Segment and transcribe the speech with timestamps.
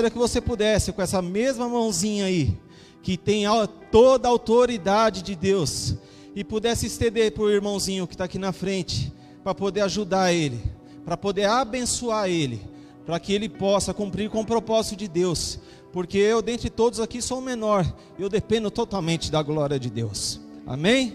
[0.00, 2.56] gostaria que você pudesse, com essa mesma mãozinha aí,
[3.02, 3.44] que tem
[3.90, 5.94] toda a autoridade de Deus,
[6.34, 9.12] e pudesse estender para o irmãozinho que está aqui na frente,
[9.44, 10.58] para poder ajudar ele,
[11.04, 12.62] para poder abençoar ele,
[13.04, 15.58] para que ele possa cumprir com o propósito de Deus,
[15.92, 17.84] porque eu, dentre todos aqui, sou o menor,
[18.18, 20.40] eu dependo totalmente da glória de Deus.
[20.66, 21.14] Amém?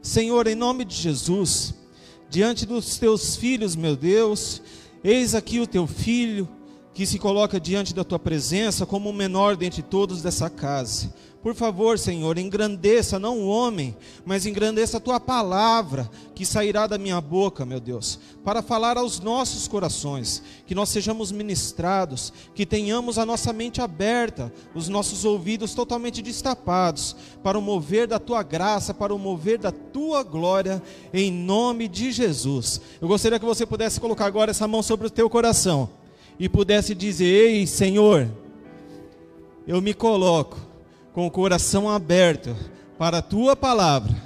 [0.00, 1.74] Senhor, em nome de Jesus,
[2.30, 4.62] diante dos teus filhos, meu Deus,
[5.04, 6.48] eis aqui o teu filho
[7.00, 11.10] que se coloca diante da tua presença como o menor dentre todos dessa casa.
[11.42, 16.98] Por favor, Senhor, engrandeça não o homem, mas engrandeça a tua palavra que sairá da
[16.98, 23.16] minha boca, meu Deus, para falar aos nossos corações, que nós sejamos ministrados, que tenhamos
[23.16, 28.92] a nossa mente aberta, os nossos ouvidos totalmente destapados, para o mover da tua graça,
[28.92, 30.82] para o mover da tua glória,
[31.14, 32.78] em nome de Jesus.
[33.00, 35.98] Eu gostaria que você pudesse colocar agora essa mão sobre o teu coração
[36.40, 38.26] e pudesse dizer: Ei, Senhor,
[39.68, 40.58] eu me coloco
[41.12, 42.56] com o coração aberto
[42.98, 44.16] para a tua palavra.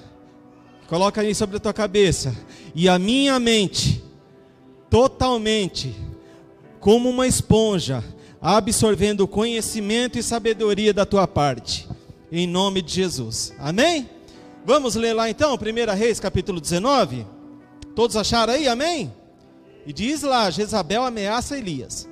[0.87, 2.35] Coloca aí sobre a tua cabeça.
[2.73, 4.03] E a minha mente,
[4.89, 5.95] totalmente,
[6.79, 8.05] como uma esponja,
[8.41, 11.89] absorvendo o conhecimento e sabedoria da tua parte.
[12.31, 13.53] Em nome de Jesus.
[13.59, 14.09] Amém?
[14.65, 17.27] Vamos ler lá então, 1 Reis capítulo 19.
[17.95, 18.69] Todos acharam aí?
[18.69, 19.12] Amém?
[19.87, 22.09] E diz lá: Jezabel ameaça Elias.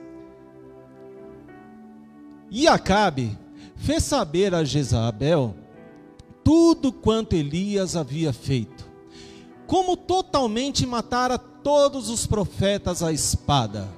[2.50, 3.38] E Acabe
[3.76, 5.56] fez saber a Jezabel
[6.44, 8.90] tudo quanto Elias havia feito,
[9.66, 13.88] como totalmente matara todos os profetas à espada.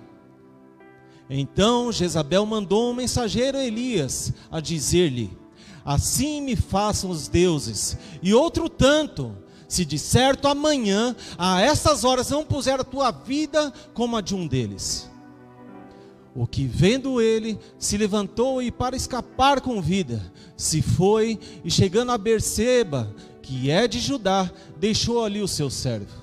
[1.28, 5.36] Então Jezabel mandou um mensageiro a Elias a dizer-lhe:
[5.84, 9.36] Assim me façam os deuses, e outro tanto,
[9.75, 14.33] se de certo amanhã, a essas horas, não puser a tua vida como a de
[14.33, 15.10] um deles.
[16.32, 22.12] O que vendo ele, se levantou e para escapar com vida, se foi e chegando
[22.12, 23.12] a Berseba,
[23.43, 24.48] que é de Judá,
[24.78, 26.22] deixou ali o seu servo.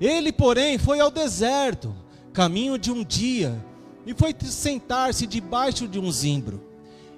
[0.00, 1.92] Ele, porém, foi ao deserto,
[2.32, 3.60] caminho de um dia,
[4.06, 6.62] e foi sentar-se debaixo de um zimbro,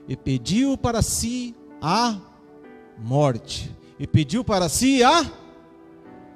[0.08, 2.16] e pediu para si a
[2.98, 3.70] morte.
[3.98, 5.24] E pediu para si a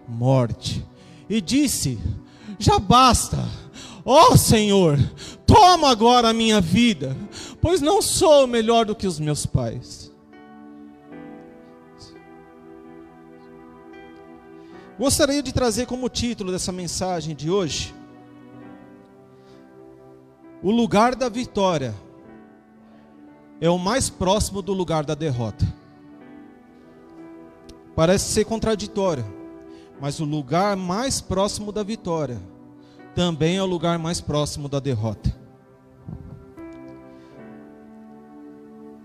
[0.09, 0.87] morte.
[1.29, 1.99] E disse:
[2.59, 3.39] Já basta
[4.11, 4.97] Ó Senhor,
[5.47, 7.15] toma agora a minha vida,
[7.61, 10.11] pois não sou melhor do que os meus pais.
[14.99, 17.95] Gostaria de trazer como título dessa mensagem de hoje:
[20.63, 21.95] O lugar da vitória
[23.61, 25.67] é o mais próximo do lugar da derrota.
[27.99, 29.25] Parece ser contraditório,
[30.01, 32.41] mas o lugar mais próximo da vitória
[33.13, 35.37] também é o lugar mais próximo da derrota.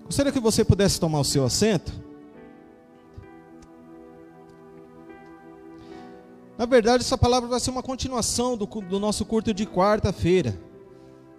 [0.05, 1.91] Gostaria que você pudesse tomar o seu assento.
[6.55, 10.55] Na verdade, essa palavra vai ser uma continuação do, do nosso curto de quarta-feira,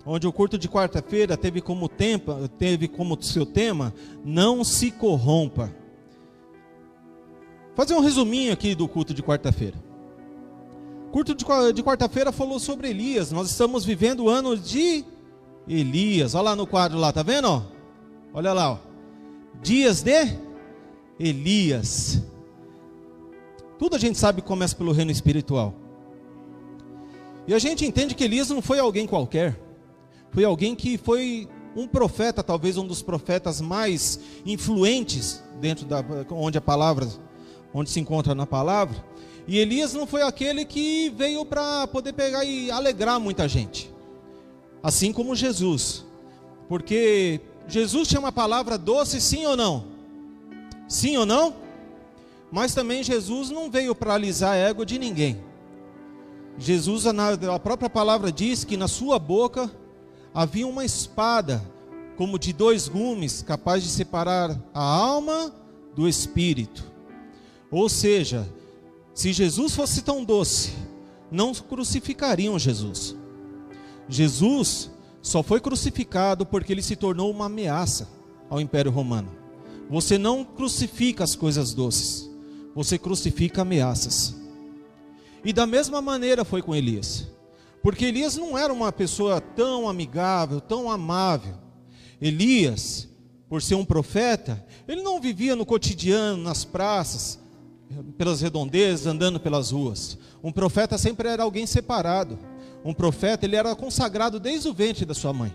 [0.05, 3.95] onde o curto de quarta-feira teve como tempo, teve como seu tema
[4.25, 5.84] não se corrompa.
[7.75, 9.77] Fazer um resuminho aqui do culto de quarta-feira
[11.15, 11.33] culto
[11.73, 13.31] de quarta-feira falou sobre Elias.
[13.31, 15.05] Nós estamos vivendo o ano de
[15.69, 16.35] Elias.
[16.35, 17.65] Olha lá no quadro lá, tá vendo?
[18.33, 18.79] Olha lá, ó.
[19.63, 20.37] Dias de
[21.17, 22.21] Elias.
[23.79, 25.73] Tudo a gente sabe que começa pelo reino espiritual.
[27.47, 29.57] E a gente entende que Elias não foi alguém qualquer.
[30.33, 36.59] Foi alguém que foi um profeta, talvez um dos profetas mais influentes dentro da onde
[36.59, 37.07] a palavra,
[37.75, 39.05] onde se encontra na palavra.
[39.47, 43.93] E Elias não foi aquele que veio para poder pegar e alegrar muita gente.
[44.83, 46.05] Assim como Jesus.
[46.69, 49.85] Porque Jesus tinha uma palavra doce, sim ou não?
[50.89, 51.57] Sim ou não?
[52.51, 55.43] Mas também Jesus não veio para alisar a ego de ninguém.
[56.57, 59.69] Jesus, a própria palavra diz que na sua boca
[60.33, 61.63] havia uma espada,
[62.17, 65.53] como de dois gumes, capaz de separar a alma
[65.97, 66.94] do espírito.
[67.75, 68.49] Ou seja,
[69.13, 70.71] se Jesus fosse tão doce,
[71.29, 73.17] não crucificariam Jesus.
[74.09, 78.09] Jesus só foi crucificado porque ele se tornou uma ameaça
[78.49, 79.33] ao Império Romano.
[79.91, 82.31] Você não crucifica as coisas doces,
[82.77, 84.37] você crucifica ameaças.
[85.45, 87.27] E da mesma maneira foi com Elias,
[87.83, 91.57] porque Elias não era uma pessoa tão amigável, tão amável.
[92.21, 93.09] Elias,
[93.49, 97.43] por ser um profeta, ele não vivia no cotidiano, nas praças,
[98.17, 100.19] pelas redondezas, andando pelas ruas.
[100.43, 102.39] Um profeta sempre era alguém separado.
[102.85, 105.53] Um profeta, ele era consagrado desde o ventre da sua mãe.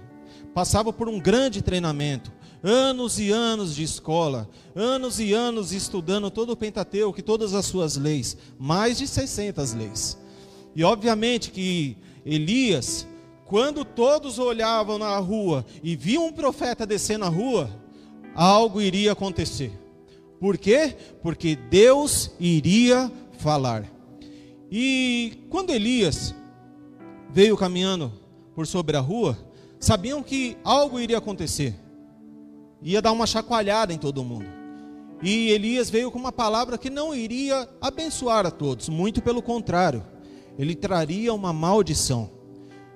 [0.53, 2.31] passava por um grande treinamento,
[2.63, 7.65] anos e anos de escola, anos e anos estudando todo o Pentateuco e todas as
[7.65, 10.17] suas leis, mais de 600 leis.
[10.75, 13.07] E obviamente que Elias,
[13.45, 17.69] quando todos olhavam na rua e viam um profeta descer na rua,
[18.35, 19.71] algo iria acontecer.
[20.39, 20.95] Por quê?
[21.21, 23.85] Porque Deus iria falar.
[24.71, 26.33] E quando Elias
[27.31, 28.11] veio caminhando
[28.55, 29.37] por sobre a rua,
[29.79, 31.75] sabiam que algo iria acontecer.
[32.81, 34.45] Ia dar uma chacoalhada em todo mundo.
[35.21, 40.05] E Elias veio com uma palavra que não iria abençoar a todos, muito pelo contrário,
[40.57, 42.29] ele traria uma maldição.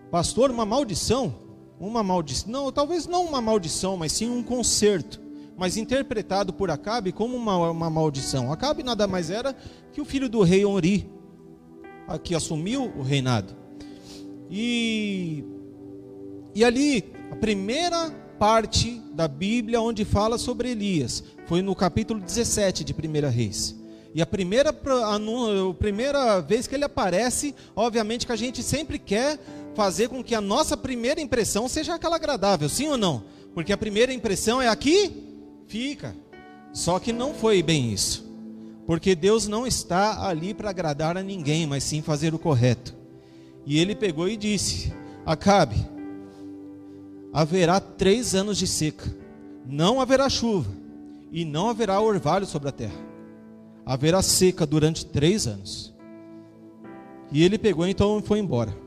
[0.10, 1.36] Pastor, uma maldição?
[1.80, 5.23] Uma maldição, não, talvez não uma maldição, mas sim um conserto
[5.57, 8.51] mas interpretado por Acabe como uma, uma maldição.
[8.51, 9.55] Acabe nada mais era
[9.91, 11.09] que o filho do rei Ori,
[12.23, 13.55] que assumiu o reinado.
[14.50, 15.44] E,
[16.53, 22.83] e ali, a primeira parte da Bíblia onde fala sobre Elias foi no capítulo 17
[22.83, 23.75] de 1 Reis.
[24.13, 29.39] E a primeira, a primeira vez que ele aparece, obviamente que a gente sempre quer
[29.73, 33.23] fazer com que a nossa primeira impressão seja aquela agradável, sim ou não?
[33.55, 35.32] Porque a primeira impressão é aqui
[35.74, 36.16] Fica.
[36.72, 38.24] Só que não foi bem isso.
[38.86, 42.96] Porque Deus não está ali para agradar a ninguém, mas sim fazer o correto.
[43.66, 44.94] E ele pegou e disse:
[45.25, 45.75] Acabe,
[47.34, 49.12] haverá três anos de seca,
[49.66, 50.70] não haverá chuva,
[51.31, 53.02] e não haverá orvalho sobre a terra.
[53.84, 55.92] Haverá seca durante três anos.
[57.31, 58.78] E ele pegou então e foi embora.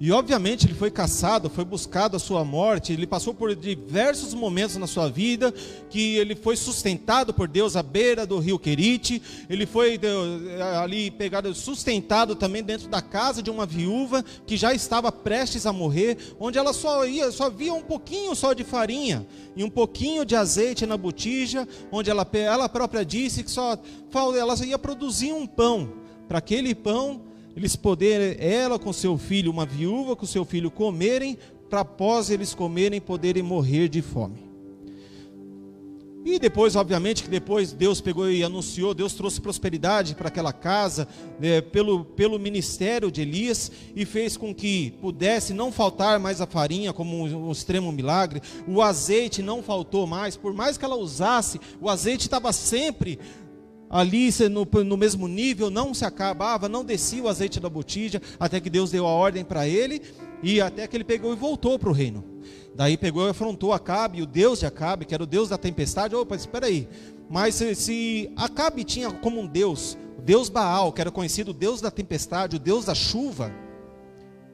[0.00, 4.76] E obviamente ele foi caçado, foi buscado a sua morte, ele passou por diversos momentos
[4.76, 5.54] na sua vida,
[5.88, 11.12] que ele foi sustentado por Deus à beira do rio Querite, ele foi eh, ali
[11.12, 16.18] pegado, sustentado também dentro da casa de uma viúva que já estava prestes a morrer,
[16.40, 19.24] onde ela só ia, só via um pouquinho só de farinha
[19.54, 23.78] e um pouquinho de azeite na botija, onde ela, ela própria disse que só
[24.36, 25.94] ela ia produzir um pão,
[26.26, 31.38] para aquele pão eles poderem, ela com seu filho, uma viúva com seu filho comerem,
[31.68, 34.54] para após eles comerem poderem morrer de fome.
[36.24, 41.06] E depois, obviamente, que depois Deus pegou e anunciou, Deus trouxe prosperidade para aquela casa,
[41.38, 46.46] né, pelo, pelo ministério de Elias, e fez com que pudesse não faltar mais a
[46.46, 50.96] farinha, como um, um extremo milagre, o azeite não faltou mais, por mais que ela
[50.96, 53.18] usasse, o azeite estava sempre
[53.94, 58.60] ali no, no mesmo nível, não se acabava, não descia o azeite da botija, até
[58.60, 60.02] que Deus deu a ordem para ele,
[60.42, 62.24] e até que ele pegou e voltou para o reino.
[62.74, 66.12] Daí pegou e afrontou Acabe, o Deus de Acabe, que era o Deus da tempestade.
[66.16, 66.88] Opa, espera aí.
[67.30, 71.54] Mas se, se Acabe tinha como um Deus, o Deus Baal, que era conhecido o
[71.54, 73.52] Deus da tempestade, o Deus da chuva,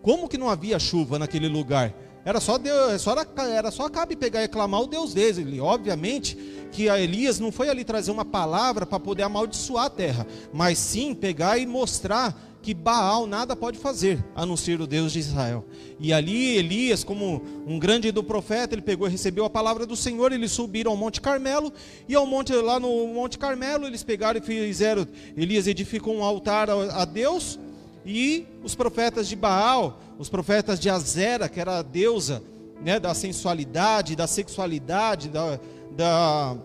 [0.03, 1.95] como que não havia chuva naquele lugar?
[2.25, 3.07] Era só, Deus,
[3.53, 5.39] era só Acabe pegar e clamar o Deus deles.
[5.39, 6.37] Ele, obviamente
[6.71, 10.79] que a Elias não foi ali trazer uma palavra para poder amaldiçoar a terra, mas
[10.79, 15.19] sim pegar e mostrar que Baal nada pode fazer, a não ser o Deus de
[15.19, 15.65] Israel.
[15.99, 19.97] E ali Elias, como um grande do profeta, ele pegou e recebeu a palavra do
[19.97, 21.73] Senhor, eles subiram ao Monte Carmelo,
[22.09, 25.07] e ao monte lá no Monte Carmelo, eles pegaram e fizeram,
[25.37, 27.59] Elias edificou um altar a, a Deus,
[28.05, 32.43] e os profetas de Baal, os profetas de Azera, que era a deusa
[32.83, 35.61] né, da sensualidade, da sexualidade, da,
[35.97, 36.57] da,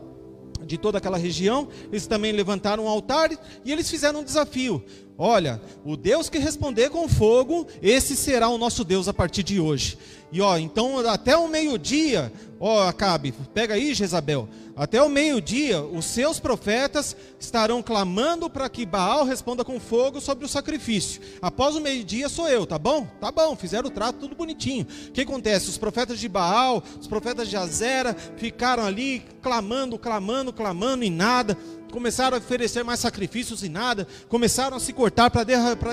[0.65, 3.31] de toda aquela região, eles também levantaram um altar
[3.63, 4.83] e eles fizeram um desafio.
[5.17, 9.59] Olha, o Deus que responder com fogo, esse será o nosso Deus a partir de
[9.59, 9.97] hoje.
[10.31, 14.49] E ó, então até o meio-dia, ó, Acabe, pega aí, Jezabel.
[14.75, 20.43] Até o meio-dia, os seus profetas estarão clamando para que Baal responda com fogo sobre
[20.43, 21.21] o sacrifício.
[21.41, 23.07] Após o meio-dia sou eu, tá bom?
[23.21, 24.85] Tá bom, fizeram o trato tudo bonitinho.
[25.07, 25.69] O que acontece?
[25.69, 31.57] Os profetas de Baal, os profetas de Azera ficaram ali clamando, clamando, clamando e nada
[31.91, 35.43] começaram a oferecer mais sacrifícios e nada, começaram a se cortar para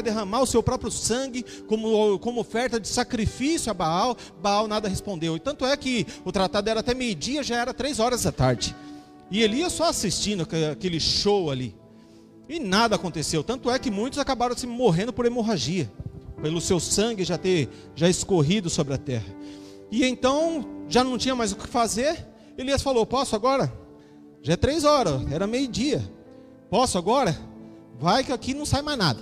[0.00, 4.16] derramar o seu próprio sangue como, como oferta de sacrifício a Baal.
[4.40, 5.37] Baal nada respondeu.
[5.37, 8.75] E tanto é que o tratado era até meio-dia, já era três horas da tarde.
[9.30, 11.75] E ele ia só assistindo aquele show ali.
[12.49, 13.42] E nada aconteceu.
[13.42, 15.90] Tanto é que muitos acabaram se morrendo por hemorragia,
[16.42, 19.34] pelo seu sangue já ter já escorrido sobre a terra.
[19.90, 22.26] E então já não tinha mais o que fazer.
[22.58, 23.72] Elias falou: Posso agora?
[24.42, 26.02] Já é três horas, era meio-dia.
[26.68, 27.38] Posso agora?
[27.99, 29.20] Vai que aqui não sai mais nada.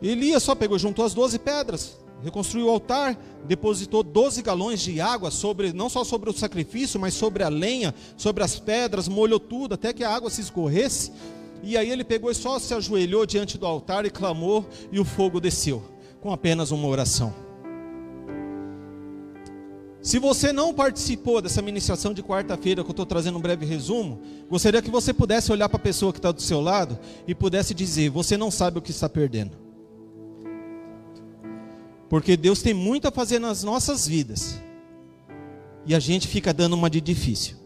[0.00, 5.30] Elias só pegou, juntou as doze pedras, reconstruiu o altar, depositou 12 galões de água
[5.30, 9.74] sobre, não só sobre o sacrifício, mas sobre a lenha, sobre as pedras, molhou tudo
[9.74, 11.12] até que a água se escorresse.
[11.62, 15.04] E aí ele pegou e só se ajoelhou diante do altar e clamou, e o
[15.04, 15.82] fogo desceu,
[16.20, 17.51] com apenas uma oração.
[20.02, 24.20] Se você não participou dessa ministração de quarta-feira, que eu estou trazendo um breve resumo,
[24.50, 27.72] gostaria que você pudesse olhar para a pessoa que está do seu lado e pudesse
[27.72, 29.56] dizer: Você não sabe o que está perdendo.
[32.08, 34.60] Porque Deus tem muito a fazer nas nossas vidas.
[35.86, 37.56] E a gente fica dando uma de difícil.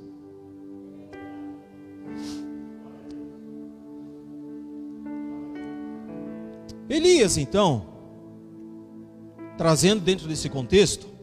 [6.89, 7.87] Elias, então,
[9.57, 11.16] trazendo dentro desse contexto,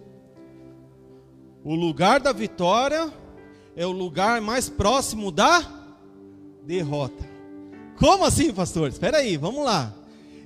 [1.64, 3.12] o lugar da vitória
[3.76, 5.66] é o lugar mais próximo da
[6.66, 7.28] derrota.
[7.98, 8.90] Como assim, pastor?
[8.90, 9.94] Espera aí, vamos lá.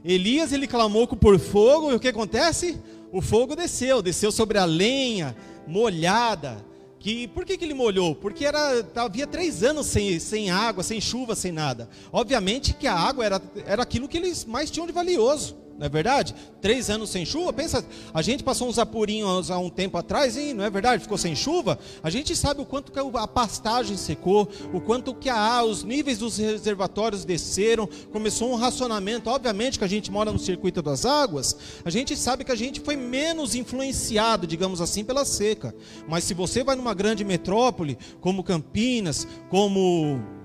[0.05, 2.79] Elias ele clamou por fogo e o que acontece?
[3.11, 6.63] O fogo desceu, desceu sobre a lenha molhada.
[6.99, 8.15] Que, por que, que ele molhou?
[8.15, 11.89] Porque era, havia três anos sem, sem água, sem chuva, sem nada.
[12.11, 15.89] Obviamente que a água era, era aquilo que eles mais tinham de valioso não é
[15.89, 16.33] verdade?
[16.59, 20.53] Três anos sem chuva, pensa, a gente passou uns apurinhos há um tempo atrás, e
[20.53, 21.03] não é verdade?
[21.03, 21.77] Ficou sem chuva.
[22.01, 26.17] A gente sabe o quanto que a pastagem secou, o quanto que a, os níveis
[26.17, 29.29] dos reservatórios desceram, começou um racionamento.
[29.29, 31.55] Obviamente que a gente mora no circuito das águas,
[31.85, 35.75] a gente sabe que a gente foi menos influenciado, digamos assim, pela seca.
[36.07, 40.36] Mas se você vai numa grande metrópole, como Campinas, como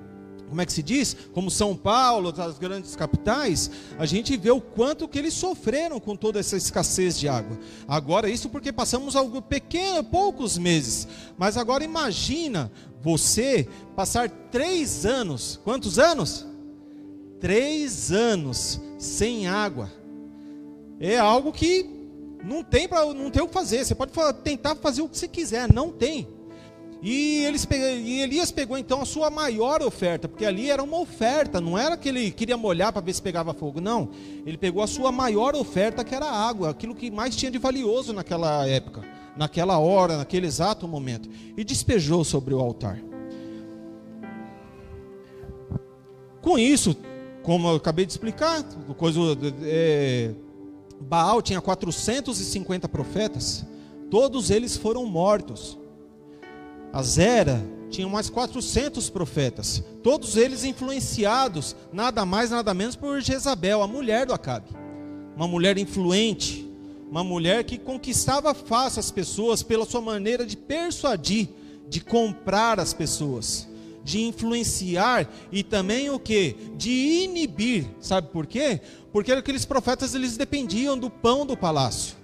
[0.52, 1.16] como é que se diz?
[1.32, 6.14] Como São Paulo, as grandes capitais, a gente vê o quanto que eles sofreram com
[6.14, 7.58] toda essa escassez de água.
[7.88, 11.08] Agora, isso porque passamos algo pequeno, poucos meses.
[11.38, 13.66] Mas agora imagina você
[13.96, 16.46] passar três anos, quantos anos?
[17.40, 19.90] Três anos sem água.
[21.00, 21.88] É algo que
[22.44, 23.86] não tem para não tem o que fazer.
[23.86, 24.12] Você pode
[24.44, 26.28] tentar fazer o que você quiser, não tem.
[27.02, 31.60] E, eles, e Elias pegou então a sua maior oferta, porque ali era uma oferta,
[31.60, 34.10] não era que ele queria molhar para ver se pegava fogo, não.
[34.46, 37.58] Ele pegou a sua maior oferta, que era a água, aquilo que mais tinha de
[37.58, 39.02] valioso naquela época,
[39.36, 43.02] naquela hora, naquele exato momento, e despejou sobre o altar.
[46.40, 46.96] Com isso,
[47.42, 48.62] como eu acabei de explicar,
[48.96, 49.20] coisa,
[49.64, 50.32] é,
[51.00, 53.66] Baal tinha 450 profetas,
[54.08, 55.81] todos eles foram mortos.
[56.92, 63.82] A Zera tinha mais 400 profetas, todos eles influenciados, nada mais, nada menos por Jezabel,
[63.82, 64.68] a mulher do Acabe.
[65.34, 66.68] Uma mulher influente,
[67.10, 71.48] uma mulher que conquistava fácil as pessoas pela sua maneira de persuadir,
[71.88, 73.66] de comprar as pessoas,
[74.04, 76.56] de influenciar e também o que?
[76.76, 77.86] De inibir.
[78.00, 78.80] Sabe por quê?
[79.10, 82.16] Porque aqueles profetas eles dependiam do pão do palácio.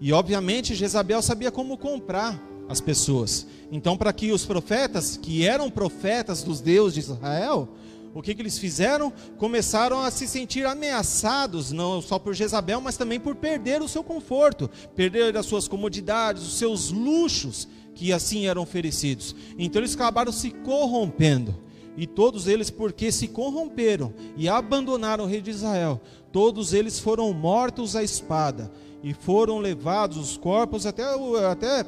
[0.00, 3.46] E obviamente Jezabel sabia como comprar as pessoas.
[3.70, 7.68] Então, para que os profetas, que eram profetas dos deuses de Israel,
[8.14, 9.12] o que, que eles fizeram?
[9.38, 14.04] Começaram a se sentir ameaçados, não só por Jezabel, mas também por perder o seu
[14.04, 19.34] conforto, perder as suas comodidades, os seus luxos, que assim eram oferecidos.
[19.58, 21.64] Então, eles acabaram se corrompendo.
[21.96, 26.00] E todos eles, porque se corromperam e abandonaram o rei de Israel,
[26.32, 28.70] todos eles foram mortos à espada
[29.02, 31.04] e foram levados os corpos até,
[31.48, 31.84] até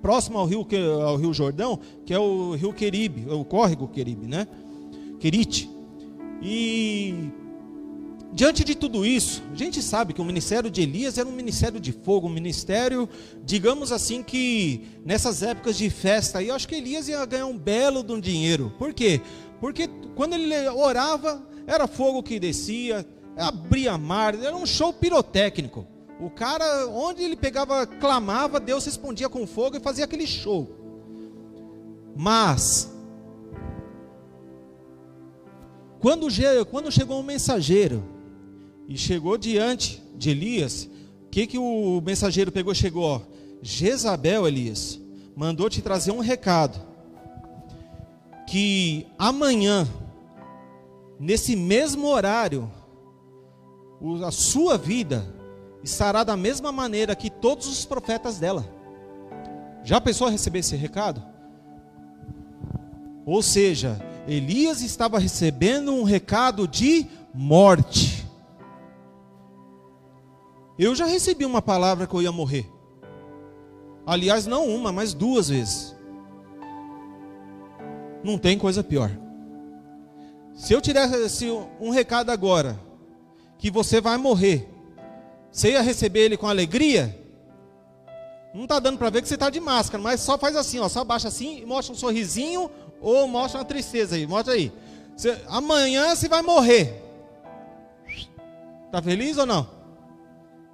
[0.00, 0.66] próximo ao rio,
[1.02, 4.46] ao rio Jordão, que é o rio Queribe, o córrego Queribe, né?
[5.18, 5.70] Querite.
[6.42, 7.30] E
[8.32, 11.78] diante de tudo isso, a gente sabe que o ministério de Elias era um ministério
[11.78, 13.08] de fogo, um ministério,
[13.44, 17.56] digamos assim, que nessas épocas de festa aí, eu acho que Elias ia ganhar um
[17.56, 18.72] belo de um dinheiro.
[18.78, 19.20] Por quê?
[19.60, 25.86] Porque quando ele orava, era fogo que descia, abria mar, era um show pirotécnico.
[26.20, 30.70] O cara, onde ele pegava, clamava, Deus respondia com fogo e fazia aquele show.
[32.16, 32.92] Mas,
[35.98, 36.28] quando,
[36.70, 38.04] quando chegou um mensageiro
[38.86, 40.88] e chegou diante de Elias,
[41.26, 42.72] o que, que o mensageiro pegou?
[42.74, 43.26] Chegou,
[43.60, 45.00] Jezabel, Elias,
[45.34, 46.78] mandou te trazer um recado.
[48.46, 49.88] Que amanhã,
[51.18, 52.70] nesse mesmo horário,
[54.24, 55.26] a sua vida
[55.84, 58.64] estará da mesma maneira que todos os profetas dela.
[59.84, 61.22] Já pensou receber esse recado?
[63.26, 68.26] Ou seja, Elias estava recebendo um recado de morte.
[70.78, 72.66] Eu já recebi uma palavra que eu ia morrer.
[74.06, 75.94] Aliás, não uma, mas duas vezes.
[78.22, 79.10] Não tem coisa pior.
[80.54, 81.46] Se eu tivesse
[81.78, 82.78] um recado agora,
[83.58, 84.73] que você vai morrer,
[85.54, 87.16] você ia receber ele com alegria?
[88.52, 90.88] Não está dando para ver que você está de máscara, mas só faz assim, ó,
[90.88, 92.68] só baixa assim e mostra um sorrisinho
[93.00, 94.72] ou mostra uma tristeza aí, mostra aí.
[95.16, 97.00] Você, amanhã você vai morrer.
[98.90, 99.70] Tá feliz ou não?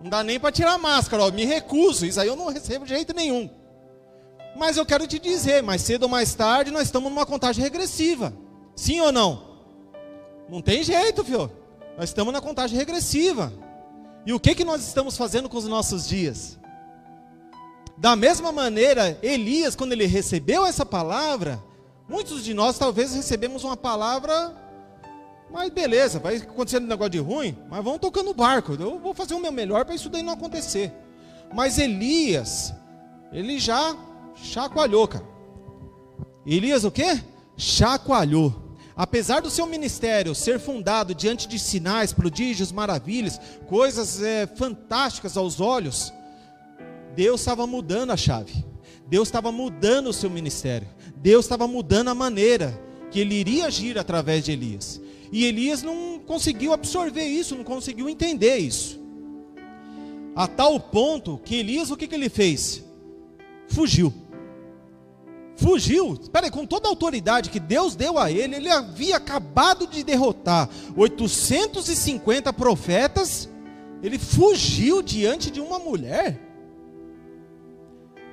[0.01, 2.87] Não dá nem para tirar a máscara, ó, me recuso, isso aí eu não recebo
[2.87, 3.51] de jeito nenhum.
[4.57, 8.33] Mas eu quero te dizer, mais cedo ou mais tarde nós estamos numa contagem regressiva.
[8.75, 9.59] Sim ou não?
[10.49, 11.53] Não tem jeito, filho.
[11.99, 13.53] Nós estamos na contagem regressiva.
[14.27, 16.59] E o que, que nós estamos fazendo com os nossos dias?
[17.97, 21.63] Da mesma maneira, Elias, quando ele recebeu essa palavra,
[22.09, 24.55] muitos de nós talvez recebemos uma palavra,
[25.51, 28.75] mas beleza, vai acontecendo um negócio de ruim, mas vamos tocando o barco.
[28.79, 30.93] Eu vou fazer o meu melhor para isso daí não acontecer.
[31.53, 32.73] Mas Elias,
[33.33, 33.97] ele já
[34.35, 35.25] chacoalhou, cara.
[36.47, 37.23] Elias o quê?
[37.57, 38.70] Chacoalhou.
[39.01, 45.59] Apesar do seu ministério ser fundado diante de sinais, prodígios, maravilhas, coisas é, fantásticas aos
[45.59, 46.13] olhos,
[47.17, 48.63] Deus estava mudando a chave.
[49.09, 50.87] Deus estava mudando o seu ministério.
[51.17, 52.79] Deus estava mudando a maneira
[53.11, 55.01] que ele iria agir através de Elias.
[55.33, 59.01] E Elias não conseguiu absorver isso, não conseguiu entender isso.
[60.37, 62.85] A tal ponto que Elias, o que, que ele fez?
[63.67, 64.13] Fugiu
[65.61, 66.15] fugiu.
[66.21, 70.03] Espera aí, com toda a autoridade que Deus deu a ele, ele havia acabado de
[70.03, 73.49] derrotar 850 profetas.
[74.03, 76.41] Ele fugiu diante de uma mulher.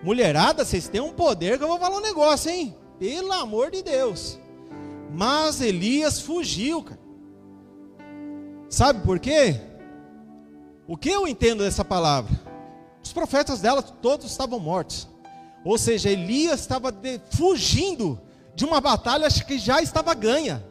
[0.02, 2.76] Mulherada, vocês têm um poder que eu vou falar um negócio, hein?
[2.98, 4.40] Pelo amor de Deus.
[5.12, 7.00] Mas Elias fugiu, cara.
[8.70, 9.60] Sabe por quê?
[10.88, 12.34] O que eu entendo dessa palavra?
[13.04, 15.08] Os profetas dela todos estavam mortos.
[15.68, 18.18] Ou seja, Elias estava de, fugindo
[18.56, 20.66] de uma batalha que já estava ganha.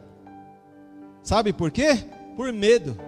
[1.21, 2.03] Sabe por quê?
[2.35, 2.99] Por medo.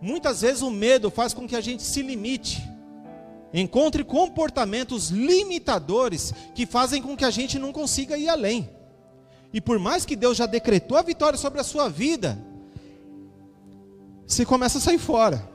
[0.00, 2.62] Muitas vezes o medo faz com que a gente se limite.
[3.52, 8.70] Encontre comportamentos limitadores que fazem com que a gente não consiga ir além.
[9.52, 12.38] E por mais que Deus já decretou a vitória sobre a sua vida,
[14.24, 15.49] você começa a sair fora.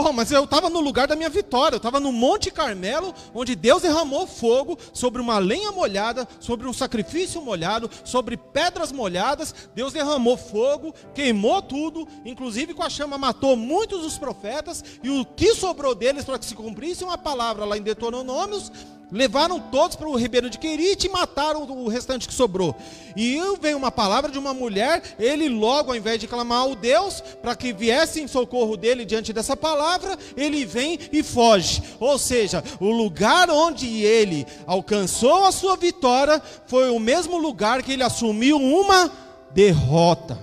[0.00, 3.56] Oh, mas eu estava no lugar da minha vitória, eu estava no Monte Carmelo, onde
[3.56, 9.52] Deus derramou fogo sobre uma lenha molhada, sobre um sacrifício molhado, sobre pedras molhadas.
[9.74, 15.24] Deus derramou fogo, queimou tudo, inclusive com a chama matou muitos dos profetas, e o
[15.24, 18.70] que sobrou deles para que se cumprisse uma palavra lá em Deuteronômios
[19.10, 22.76] Levaram todos para o ribeiro de Querite e mataram o restante que sobrou.
[23.16, 27.22] E veio uma palavra de uma mulher, ele logo, ao invés de clamar ao Deus,
[27.40, 31.82] para que viesse em socorro dele diante dessa palavra, ele vem e foge.
[31.98, 37.92] Ou seja, o lugar onde ele alcançou a sua vitória foi o mesmo lugar que
[37.92, 39.10] ele assumiu uma
[39.52, 40.38] derrota.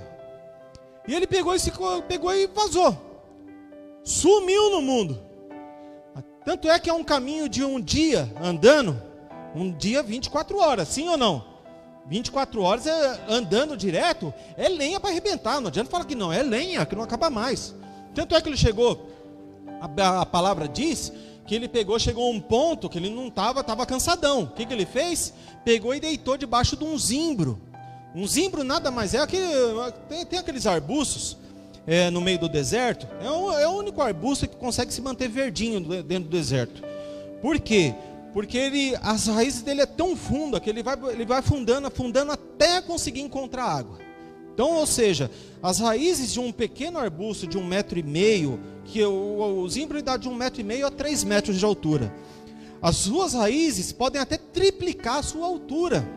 [1.07, 1.71] E ele pegou e, se,
[2.07, 2.97] pegou e vazou.
[4.03, 5.24] Sumiu no mundo.
[6.45, 9.01] Tanto é que é um caminho de um dia andando,
[9.55, 11.43] um dia 24 horas, sim ou não?
[12.07, 15.59] 24 horas é, andando direto, é lenha para arrebentar.
[15.59, 17.73] Não adianta falar que não, é lenha, que não acaba mais.
[18.13, 19.09] Tanto é que ele chegou,
[19.81, 21.11] a, a palavra diz
[21.47, 24.43] que ele pegou, chegou a um ponto que ele não estava, estava cansadão.
[24.43, 25.33] O que, que ele fez?
[25.63, 27.59] Pegou e deitou debaixo de um zimbro.
[28.13, 29.47] Um zimbro nada mais é aquele,
[30.07, 31.37] tem, tem aqueles arbustos
[31.87, 35.27] é, no meio do deserto, é o, é o único arbusto que consegue se manter
[35.27, 36.83] verdinho dentro do deserto.
[37.41, 37.93] Por quê?
[38.33, 42.31] Porque ele, as raízes dele é tão funda que ele vai, ele vai afundando, afundando
[42.31, 43.99] até conseguir encontrar água.
[44.53, 45.29] Então, ou seja,
[45.61, 50.01] as raízes de um pequeno arbusto de um metro e meio, que o, o zimbro
[50.01, 52.13] dá de um metro e meio a três metros de altura,
[52.81, 56.07] as suas raízes podem até triplicar a sua altura.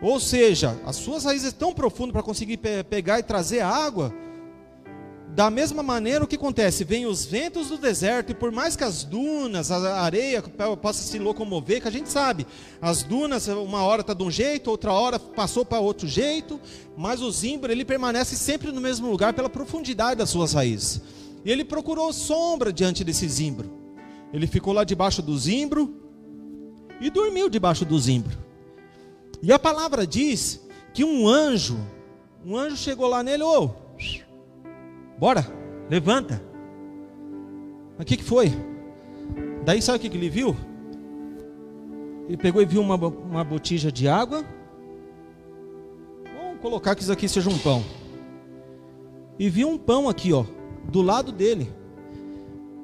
[0.00, 4.14] Ou seja, as suas raízes tão profundas para conseguir pe pegar e trazer água.
[5.34, 6.82] Da mesma maneira, o que acontece?
[6.82, 10.42] Vem os ventos do deserto, e por mais que as dunas, a areia
[10.80, 12.44] possa se locomover, que a gente sabe,
[12.80, 16.60] as dunas, uma hora está de um jeito, outra hora passou para outro jeito,
[16.96, 21.02] mas o zimbro, ele permanece sempre no mesmo lugar pela profundidade das suas raízes.
[21.44, 23.70] E ele procurou sombra diante desse zimbro.
[24.32, 25.94] Ele ficou lá debaixo do zimbro
[27.00, 28.47] e dormiu debaixo do zimbro.
[29.42, 31.78] E a palavra diz que um anjo,
[32.44, 33.70] um anjo chegou lá nele, ô, oh,
[35.18, 35.46] bora,
[35.88, 36.42] levanta.
[37.96, 38.52] Mas o que, que foi?
[39.64, 40.56] Daí sabe o que, que ele viu?
[42.26, 44.44] Ele pegou e viu uma, uma botija de água.
[46.24, 47.84] Vamos colocar que isso aqui seja um pão.
[49.38, 50.44] E viu um pão aqui, ó,
[50.90, 51.72] do lado dele.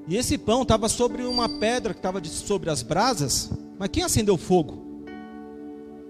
[0.06, 3.50] E esse pão estava sobre uma pedra que estava sobre as brasas.
[3.78, 4.83] Mas quem acendeu fogo?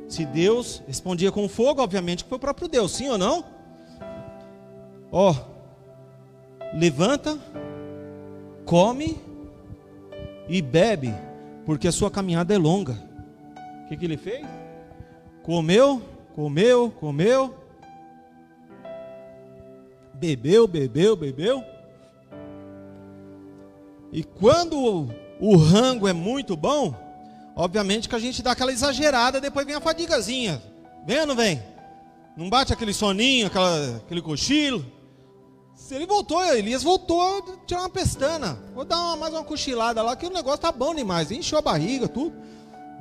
[0.08, 3.44] Se Deus respondia com fogo, obviamente que foi o próprio Deus, sim ou não?
[5.10, 7.38] Ó, oh, levanta,
[8.64, 9.18] come
[10.48, 11.14] e bebe,
[11.64, 12.98] porque a sua caminhada é longa.
[13.84, 14.46] O que, que ele fez?
[15.42, 16.02] Comeu,
[16.34, 17.54] comeu, comeu,
[20.14, 21.64] bebeu, bebeu, bebeu.
[24.12, 25.08] E quando
[25.40, 26.94] o rango é muito bom,
[27.56, 30.62] obviamente que a gente dá aquela exagerada, depois vem a fadigazinha.
[31.06, 31.62] Vem ou não vem?
[32.36, 34.84] Não bate aquele soninho, aquela, aquele cochilo?
[35.74, 38.58] Se ele voltou, Elias voltou tirar uma pestana.
[38.74, 41.30] Vou dar uma, mais uma cochilada lá, que o negócio tá bom demais.
[41.30, 42.34] Encheu a barriga, tudo.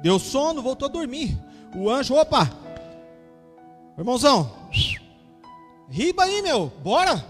[0.02, 1.38] Deu sono, voltou a dormir.
[1.76, 2.52] O anjo, opa!
[3.98, 4.52] Irmãozão,
[5.90, 7.24] riba aí, meu, bora!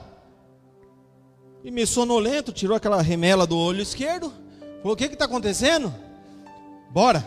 [1.63, 4.33] E me sonolento, tirou aquela remela do olho esquerdo.
[4.81, 5.93] Falou: O que está acontecendo?
[6.93, 7.25] Bora,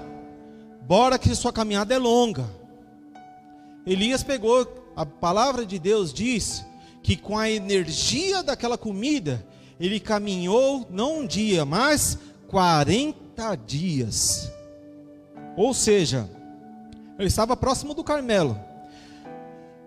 [0.83, 2.49] bora que sua caminhada é longa.
[3.85, 6.65] Elias pegou, a palavra de Deus diz
[7.03, 9.45] que com a energia daquela comida,
[9.81, 14.53] ele caminhou não um dia, mas 40 dias.
[15.57, 16.31] Ou seja,
[17.19, 18.57] ele estava próximo do Carmelo.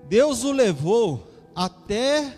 [0.09, 2.33] Deus o levou até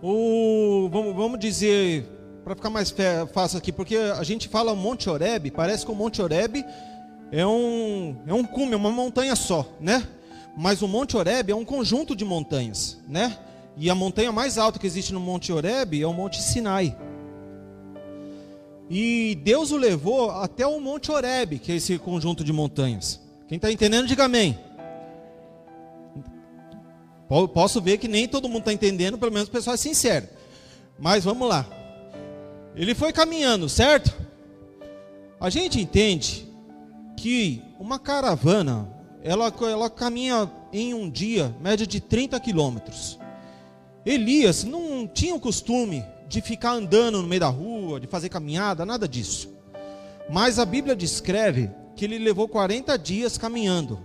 [0.00, 2.92] o vamos, vamos dizer para ficar mais
[3.32, 6.64] fácil aqui, porque a gente fala Monte Oreb, parece que o Monte Oreb
[7.30, 10.06] é um é um cume, é uma montanha só, né?
[10.56, 13.38] Mas o Monte Oreb é um conjunto de montanhas, né?
[13.76, 16.96] E a montanha mais alta que existe no Monte Oreb é o Monte Sinai.
[18.90, 23.20] E Deus o levou até o Monte Oreb, que é esse conjunto de montanhas.
[23.48, 24.58] Quem está entendendo, diga amém.
[27.54, 30.28] Posso ver que nem todo mundo está entendendo, pelo menos o pessoal é sincero.
[30.98, 31.66] Mas vamos lá.
[32.74, 34.12] Ele foi caminhando, certo?
[35.38, 36.48] A gente entende
[37.16, 38.88] que uma caravana,
[39.22, 43.18] ela, ela caminha em um dia, média de 30 quilômetros.
[44.06, 48.86] Elias não tinha o costume de ficar andando no meio da rua, de fazer caminhada,
[48.86, 49.52] nada disso.
[50.30, 54.00] Mas a Bíblia descreve que ele levou 40 dias caminhando.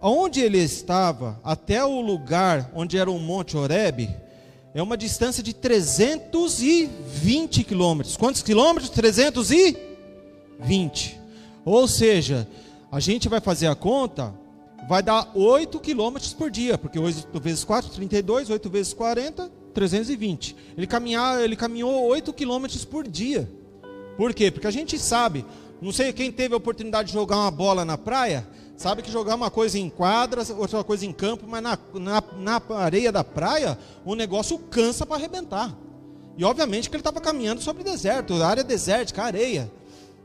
[0.00, 4.14] Onde ele estava, até o lugar onde era o Monte Horebe,
[4.72, 8.16] é uma distância de 320 quilômetros.
[8.16, 8.90] Quantos quilômetros?
[8.90, 11.18] 320.
[11.64, 12.46] Ou seja,
[12.90, 14.32] a gente vai fazer a conta,
[14.88, 20.56] vai dar 8 quilômetros por dia, porque 8 vezes 4, 32, 8 vezes 40, 320.
[20.76, 23.50] Ele, caminhar, ele caminhou 8 quilômetros por dia.
[24.16, 24.50] Por quê?
[24.50, 25.44] Porque a gente sabe,
[25.80, 28.46] não sei quem teve a oportunidade de jogar uma bola na praia,
[28.80, 32.76] sabe que jogar uma coisa em quadra, outra coisa em campo, mas na, na, na
[32.78, 35.76] areia da praia, o negócio cansa para arrebentar.
[36.34, 39.70] E obviamente que ele estava caminhando sobre deserto, área desértica, areia.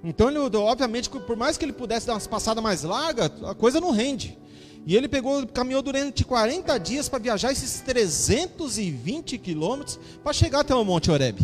[0.02, 3.82] Então, ele, obviamente, por mais que ele pudesse dar umas passadas mais largas, a coisa
[3.82, 4.38] não rende.
[4.86, 10.74] E ele pegou, caminhou durante 40 dias para viajar esses 320 quilômetros para chegar até
[10.74, 11.42] o Monte Oreb.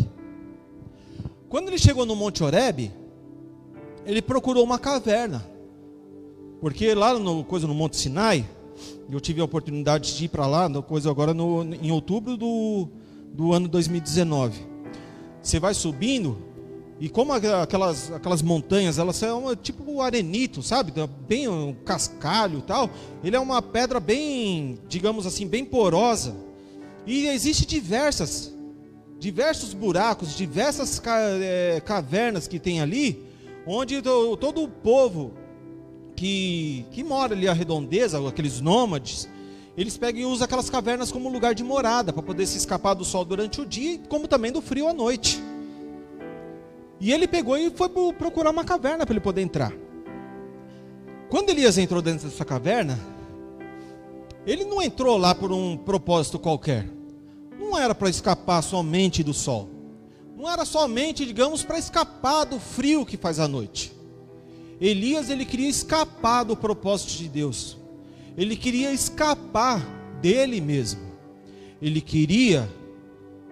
[1.50, 2.90] Quando ele chegou no Monte Oreb,
[4.06, 5.51] ele procurou uma caverna.
[6.62, 8.48] Porque lá no coisa no Monte Sinai,
[9.10, 12.88] eu tive a oportunidade de ir para lá, no, coisa agora no, em outubro do,
[13.34, 14.64] do ano 2019.
[15.42, 16.38] Você vai subindo,
[17.00, 20.92] e como aquelas, aquelas montanhas, elas são tipo arenito, sabe?
[21.26, 22.88] Bem um cascalho e tal.
[23.24, 26.32] Ele é uma pedra bem, digamos assim, bem porosa.
[27.04, 28.54] E existe diversas,
[29.18, 31.02] diversos buracos, diversas
[31.40, 33.20] é, cavernas que tem ali,
[33.66, 35.41] onde todo o povo
[36.22, 39.28] que, que mora ali à redondeza, aqueles nômades,
[39.76, 43.04] eles pegam e usam aquelas cavernas como lugar de morada, para poder se escapar do
[43.04, 45.42] sol durante o dia, como também do frio à noite.
[47.00, 49.72] E ele pegou e foi procurar uma caverna para ele poder entrar.
[51.28, 53.00] Quando Elias entrou dentro dessa caverna,
[54.46, 56.88] ele não entrou lá por um propósito qualquer.
[57.58, 59.68] Não era para escapar somente do sol.
[60.36, 64.01] Não era somente, digamos, para escapar do frio que faz a noite.
[64.84, 67.78] Elias ele queria escapar do propósito de Deus.
[68.36, 69.80] Ele queria escapar
[70.20, 71.00] dele mesmo.
[71.80, 72.68] Ele queria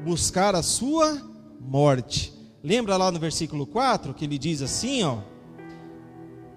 [0.05, 1.23] buscar a sua
[1.61, 2.33] morte.
[2.65, 5.19] Lembra lá no versículo 4 que ele diz assim, ó: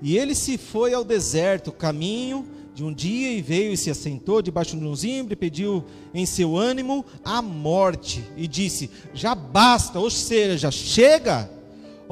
[0.02, 4.42] E ele se foi ao deserto, caminho de um dia e veio e se assentou
[4.42, 10.00] debaixo de um zimbro e pediu em seu ânimo a morte e disse: Já basta,
[10.00, 11.53] ou seja, chega.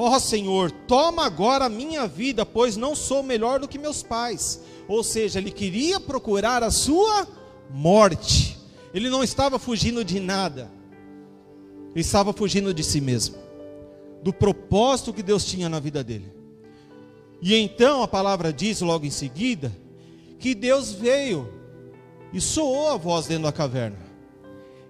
[0.03, 4.01] Ó oh, Senhor, toma agora a minha vida, pois não sou melhor do que meus
[4.01, 4.59] pais.
[4.87, 7.27] Ou seja, ele queria procurar a sua
[7.69, 8.57] morte.
[8.95, 10.71] Ele não estava fugindo de nada.
[11.91, 13.35] Ele estava fugindo de si mesmo
[14.23, 16.33] do propósito que Deus tinha na vida dele.
[17.39, 19.71] E então a palavra diz logo em seguida
[20.39, 21.47] que Deus veio
[22.33, 23.99] e soou a voz dentro da caverna.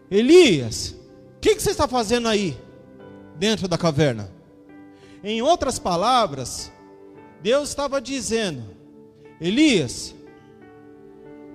[0.09, 0.95] Elias,
[1.35, 2.57] o que, que você está fazendo aí
[3.37, 4.39] dentro da caverna?
[5.23, 6.71] Em outras palavras,
[7.41, 8.63] Deus estava dizendo:
[9.39, 10.15] Elias,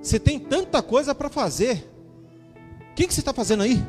[0.01, 1.91] você tem tanta coisa para fazer.
[2.91, 3.83] O que, que você está fazendo aí?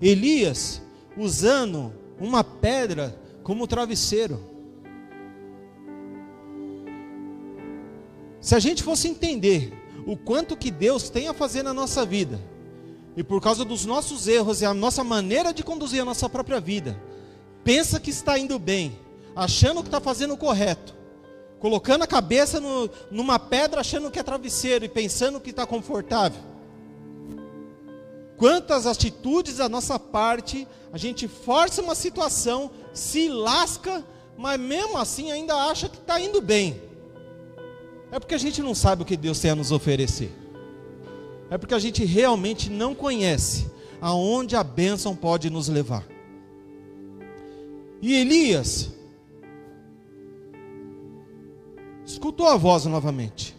[0.00, 0.80] Elias,
[1.16, 4.40] usando uma pedra como travesseiro.
[8.40, 9.72] Se a gente fosse entender
[10.06, 12.40] o quanto que Deus tem a fazer na nossa vida,
[13.16, 16.60] e por causa dos nossos erros e a nossa maneira de conduzir a nossa própria
[16.60, 17.00] vida,
[17.64, 18.98] pensa que está indo bem,
[19.34, 20.94] achando que está fazendo o correto,
[21.58, 26.40] colocando a cabeça no, numa pedra, achando que é travesseiro e pensando que está confortável.
[28.36, 34.04] Quantas atitudes da nossa parte, a gente força uma situação, se lasca,
[34.36, 36.82] mas mesmo assim ainda acha que está indo bem.
[38.10, 40.32] É porque a gente não sabe o que Deus tem a nos oferecer.
[41.48, 43.70] É porque a gente realmente não conhece
[44.00, 46.04] aonde a bênção pode nos levar.
[48.02, 48.90] E Elias
[52.04, 53.56] escutou a voz novamente.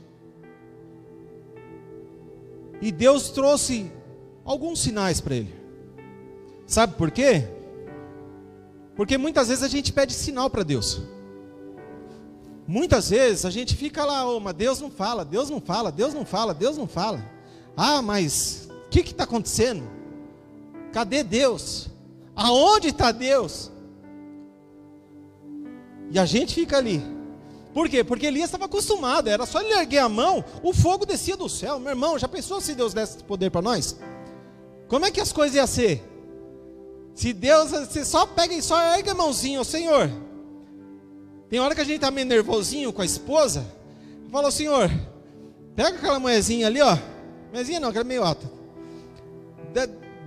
[2.82, 3.90] E Deus trouxe
[4.44, 5.56] alguns sinais para ele.
[6.68, 7.48] Sabe por quê?
[8.98, 11.02] Porque muitas vezes a gente pede sinal para Deus.
[12.68, 16.14] Muitas vezes a gente fica lá, oh, mas Deus não fala, Deus não fala, Deus
[16.14, 17.24] não fala, Deus não fala.
[17.76, 19.84] Ah, mas o que está acontecendo?
[20.92, 21.90] Cadê Deus?
[22.36, 23.73] Aonde está Deus?
[26.14, 27.04] E a gente fica ali.
[27.74, 28.04] Por quê?
[28.04, 31.80] Porque Elias estava acostumado, era só ele erguer a mão, o fogo descia do céu.
[31.80, 33.98] Meu irmão, já pensou se Deus desse poder para nós?
[34.88, 36.08] Como é que as coisas iam ser?
[37.16, 40.08] Se Deus, você só pega e só ergue a mãozinha, Senhor.
[41.50, 43.66] Tem hora que a gente está meio nervosinho com a esposa,
[44.32, 44.92] fala, Senhor,
[45.76, 46.96] pega aquela moezinha ali, ó.
[47.52, 48.48] Moezinha não, que é meio alta.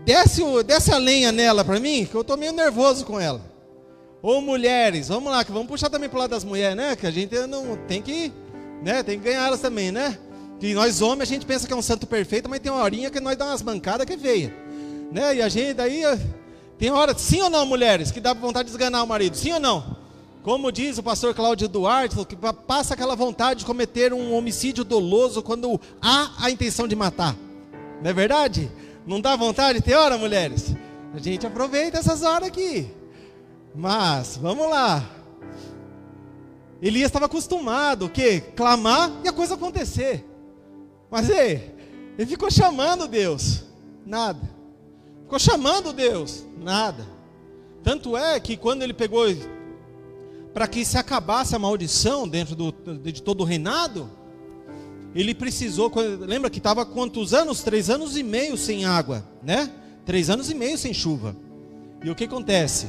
[0.04, 3.45] Desce, desce a lenha nela para mim, que eu estou meio nervoso com ela.
[4.26, 6.96] Ou mulheres, vamos lá, que vamos puxar também para o lado das mulheres, né?
[6.96, 8.32] Que a gente não tem que,
[8.82, 9.00] né?
[9.04, 10.18] Tem que ganhar elas também, né?
[10.58, 13.08] Que nós homens a gente pensa que é um santo perfeito, mas tem uma horinha
[13.08, 14.52] que nós dá umas bancadas que é feia,
[15.12, 15.36] né?
[15.36, 16.02] E a gente daí
[16.76, 19.60] tem hora, sim ou não, mulheres, que dá vontade de esganar o marido, sim ou
[19.60, 19.96] não?
[20.42, 22.34] Como diz o pastor Cláudio Duarte, que
[22.66, 27.36] passa aquela vontade de cometer um homicídio doloso quando há a intenção de matar.
[28.02, 28.68] Não é verdade?
[29.06, 29.80] Não dá vontade?
[29.80, 30.74] Tem hora, mulheres?
[31.14, 32.90] A gente aproveita essas horas aqui.
[33.76, 35.04] Mas, vamos lá.
[36.80, 38.40] Elias estava acostumado, o quê?
[38.40, 40.24] Clamar e a coisa acontecer.
[41.10, 41.74] Mas ei,
[42.18, 43.64] ele ficou chamando Deus,
[44.04, 44.40] nada.
[45.22, 47.06] Ficou chamando Deus, nada.
[47.82, 49.26] Tanto é que quando ele pegou
[50.54, 54.10] para que se acabasse a maldição dentro do, de todo o reinado,
[55.14, 57.62] ele precisou, lembra que estava quantos anos?
[57.62, 59.70] Três anos e meio sem água, né?
[60.04, 61.36] Três anos e meio sem chuva.
[62.02, 62.86] E o que acontece?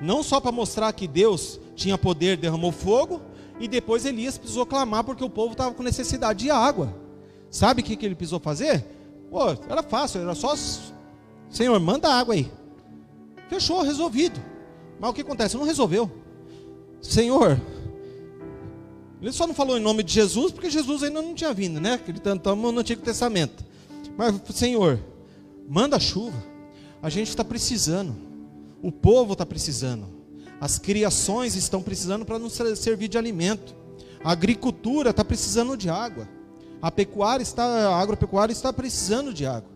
[0.00, 3.20] Não só para mostrar que Deus tinha poder, derramou fogo,
[3.60, 6.94] e depois Elias precisou clamar porque o povo estava com necessidade de água.
[7.50, 8.84] Sabe o que, que ele precisou fazer?
[9.30, 10.54] Pô, era fácil, era só,
[11.50, 12.50] Senhor, manda água aí.
[13.48, 14.40] Fechou, resolvido.
[15.00, 15.56] Mas o que acontece?
[15.56, 16.10] Não resolveu.
[17.00, 17.60] Senhor,
[19.20, 22.00] ele só não falou em nome de Jesus porque Jesus ainda não tinha vindo, né?
[22.06, 23.64] Ele estamos no Antigo Testamento.
[24.16, 25.00] Mas, Senhor,
[25.68, 26.36] manda chuva.
[27.02, 28.27] A gente está precisando.
[28.82, 30.06] O povo está precisando.
[30.60, 33.74] As criações estão precisando para nos servir de alimento.
[34.22, 36.28] A agricultura está precisando de água.
[36.80, 39.70] A pecuária está, a agropecuária está precisando de água.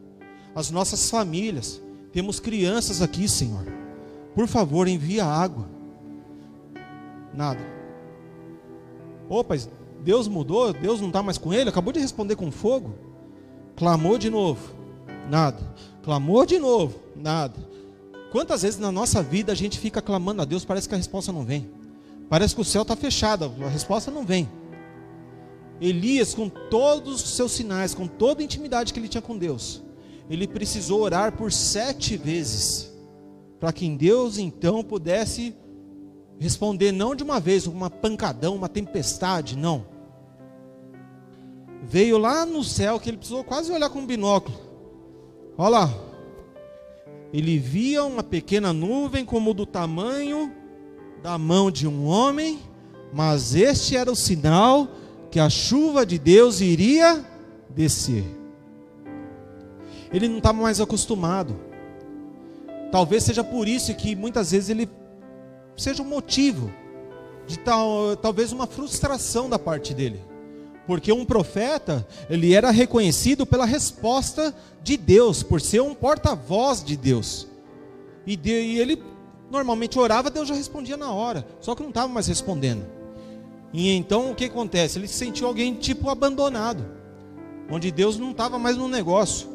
[0.54, 1.80] As nossas famílias,
[2.12, 3.66] temos crianças aqui, Senhor.
[4.34, 5.68] Por favor, envia água.
[7.34, 7.60] Nada.
[9.28, 9.54] Opa,
[10.02, 12.94] Deus mudou, Deus não está mais com ele, acabou de responder com fogo.
[13.76, 14.74] Clamou de novo,
[15.30, 15.74] nada.
[16.02, 17.58] Clamou de novo, nada.
[18.32, 21.30] Quantas vezes na nossa vida a gente fica clamando a Deus, parece que a resposta
[21.30, 21.68] não vem.
[22.30, 24.48] Parece que o céu está fechado, a resposta não vem.
[25.78, 29.82] Elias, com todos os seus sinais, com toda a intimidade que ele tinha com Deus,
[30.30, 32.90] ele precisou orar por sete vezes,
[33.60, 35.54] para que Deus então pudesse
[36.38, 39.84] responder não de uma vez, uma pancadão, uma tempestade, não.
[41.82, 44.56] Veio lá no céu que ele precisou quase olhar com um binóculo.
[45.58, 46.11] Olha lá,
[47.32, 50.52] ele via uma pequena nuvem como do tamanho
[51.22, 52.58] da mão de um homem,
[53.12, 54.88] mas este era o sinal
[55.30, 57.24] que a chuva de Deus iria
[57.70, 58.24] descer.
[60.12, 61.56] Ele não estava mais acostumado.
[62.90, 64.88] Talvez seja por isso que muitas vezes ele
[65.76, 66.70] seja um motivo
[67.46, 70.20] de tal, talvez uma frustração da parte dele.
[70.86, 76.96] Porque um profeta, ele era reconhecido pela resposta de Deus, por ser um porta-voz de
[76.96, 77.46] Deus.
[78.26, 79.02] E, de, e, ele
[79.50, 82.84] normalmente orava, Deus já respondia na hora, só que não estava mais respondendo.
[83.72, 84.98] E então o que acontece?
[84.98, 86.84] Ele se sentiu alguém tipo abandonado,
[87.70, 89.48] onde Deus não estava mais no negócio.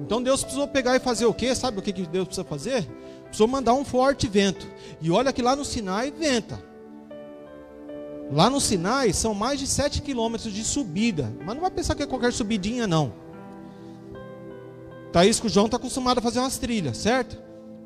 [0.00, 1.54] Então Deus precisou pegar e fazer o quê?
[1.54, 2.86] Sabe o que Deus precisa fazer?
[3.30, 4.66] precisou mandar um forte vento.
[5.00, 6.62] E olha que lá no Sinai venta.
[8.30, 11.32] Lá no Sinai são mais de 7 quilômetros de subida.
[11.44, 13.12] Mas não vai pensar que é qualquer subidinha, não.
[15.12, 17.36] Thaís com o João está acostumado a fazer umas trilhas, certo?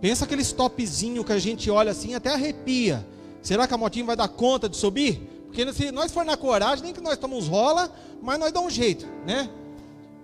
[0.00, 3.06] Pensa aquele topzinho que a gente olha assim, até arrepia.
[3.40, 5.20] Será que a motinha vai dar conta de subir?
[5.46, 8.68] Porque se nós for na coragem, nem que nós tomamos rola, mas nós dá um
[8.68, 9.48] jeito, né?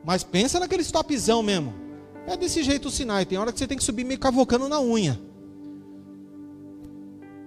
[0.04, 1.72] Mas pensa naquele topzão mesmo.
[2.26, 3.24] É desse jeito o Sinai.
[3.24, 5.18] Tem hora que você tem que subir meio cavocando na unha.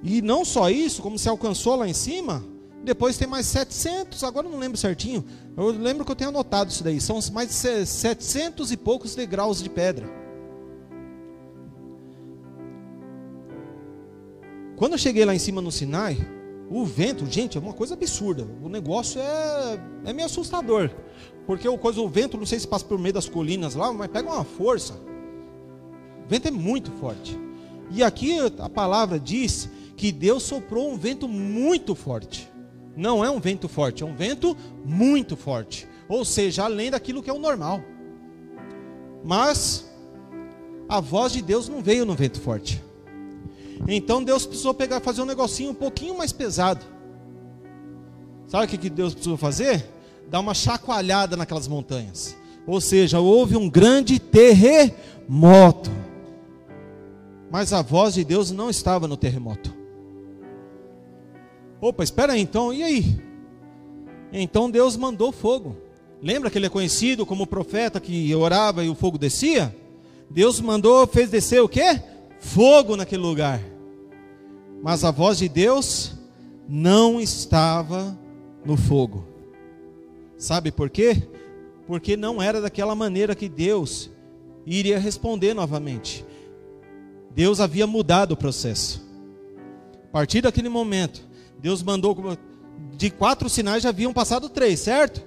[0.01, 2.43] E não só isso, como se alcançou lá em cima,
[2.83, 5.23] depois tem mais 700, agora não lembro certinho.
[5.55, 6.99] Eu lembro que eu tenho anotado isso daí.
[6.99, 10.07] São mais de 700 e poucos degraus de pedra.
[14.75, 16.17] Quando eu cheguei lá em cima no Sinai,
[16.69, 18.45] o vento, gente, é uma coisa absurda.
[18.61, 20.89] O negócio é, é meio assustador.
[21.45, 24.09] Porque o, coisa, o vento, não sei se passa por meio das colinas lá, mas
[24.09, 24.93] pega uma força.
[26.25, 27.39] O vento é muito forte.
[27.91, 32.51] E aqui a palavra diz que Deus soprou um vento muito forte.
[32.95, 35.87] Não é um vento forte, é um vento muito forte.
[36.07, 37.81] Ou seja, além daquilo que é o normal.
[39.23, 39.89] Mas
[40.87, 42.83] a voz de Deus não veio no vento forte.
[43.87, 46.85] Então Deus precisou pegar, fazer um negocinho um pouquinho mais pesado.
[48.47, 49.83] Sabe o que Deus precisou fazer?
[50.29, 52.35] Dar uma chacoalhada naquelas montanhas.
[52.67, 55.91] Ou seja, houve um grande terremoto.
[57.51, 59.73] Mas a voz de Deus não estava no terremoto.
[61.83, 63.21] Opa, espera aí então, e aí?
[64.31, 65.75] Então Deus mandou fogo.
[66.21, 69.75] Lembra que ele é conhecido como profeta que orava e o fogo descia?
[70.29, 72.01] Deus mandou, fez descer o quê?
[72.39, 73.59] Fogo naquele lugar.
[74.81, 76.15] Mas a voz de Deus
[76.69, 78.17] não estava
[78.63, 79.27] no fogo.
[80.37, 81.21] Sabe por quê?
[81.85, 84.09] Porque não era daquela maneira que Deus
[84.65, 86.25] iria responder novamente.
[87.35, 89.05] Deus havia mudado o processo.
[90.05, 91.32] A partir daquele momento,
[91.63, 92.37] Deus mandou,
[92.91, 95.25] de quatro sinais já haviam passado três, certo?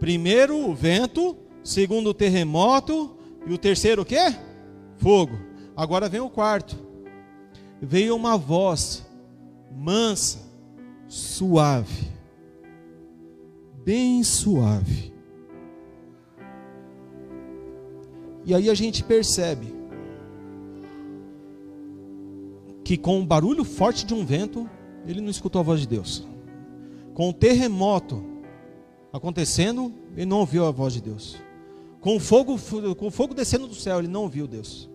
[0.00, 4.34] Primeiro o vento, segundo o terremoto, e o terceiro o quê?
[4.96, 5.38] Fogo.
[5.76, 6.74] Agora vem o quarto.
[7.82, 9.06] Veio uma voz
[9.70, 10.38] mansa,
[11.06, 12.10] suave,
[13.84, 15.12] bem suave.
[18.46, 19.70] E aí a gente percebe
[22.82, 24.66] que com o barulho forte de um vento,
[25.06, 26.26] ele não escutou a voz de Deus.
[27.14, 28.24] Com o terremoto
[29.12, 31.36] acontecendo, ele não ouviu a voz de Deus.
[32.00, 32.58] Com o fogo,
[32.96, 34.88] com o fogo descendo do céu, ele não ouviu Deus.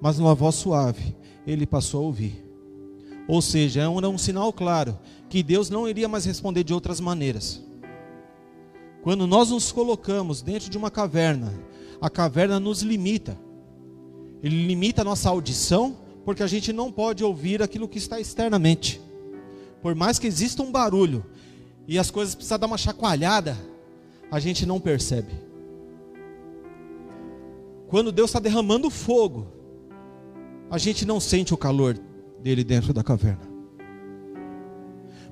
[0.00, 1.14] Mas numa voz suave,
[1.46, 2.44] ele passou a ouvir.
[3.26, 7.00] Ou seja, era é um sinal claro que Deus não iria mais responder de outras
[7.00, 7.62] maneiras.
[9.02, 11.52] Quando nós nos colocamos dentro de uma caverna,
[12.00, 13.38] a caverna nos limita.
[14.42, 19.00] Ele limita a nossa audição, porque a gente não pode ouvir aquilo que está externamente.
[19.82, 21.24] Por mais que exista um barulho
[21.86, 23.56] e as coisas precisam dar uma chacoalhada,
[24.30, 25.32] a gente não percebe.
[27.88, 29.46] Quando Deus está derramando fogo,
[30.70, 31.98] a gente não sente o calor
[32.42, 33.48] dele dentro da caverna.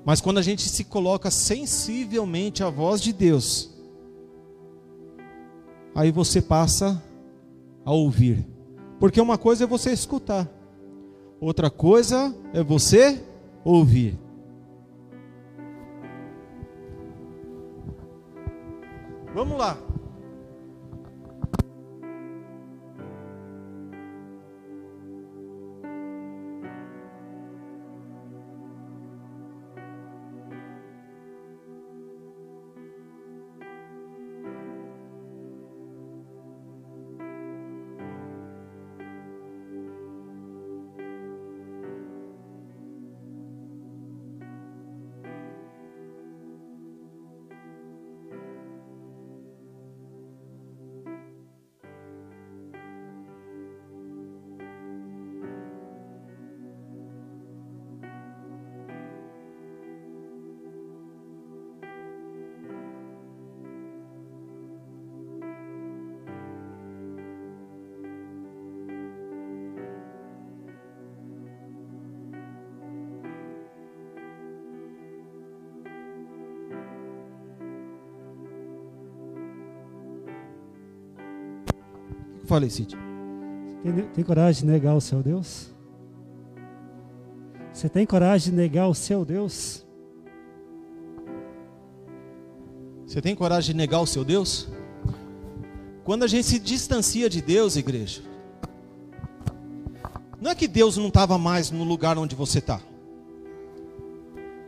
[0.05, 3.71] Mas quando a gente se coloca sensivelmente à voz de Deus,
[5.95, 7.03] aí você passa
[7.85, 8.47] a ouvir.
[8.99, 10.49] Porque uma coisa é você escutar,
[11.41, 13.23] outra coisa é você
[13.65, 14.26] ouvir.
[19.37, 19.96] Vamos lá.
[82.57, 82.97] Falei, Cid.
[83.83, 85.75] Tem, tem coragem de negar o seu Deus?
[87.71, 89.85] Você tem coragem de negar o seu Deus?
[93.07, 94.71] Você tem coragem de negar o seu Deus?
[96.03, 98.23] Quando a gente se distancia de Deus, igreja,
[100.41, 102.81] Não é que Deus não estava mais no lugar onde você está.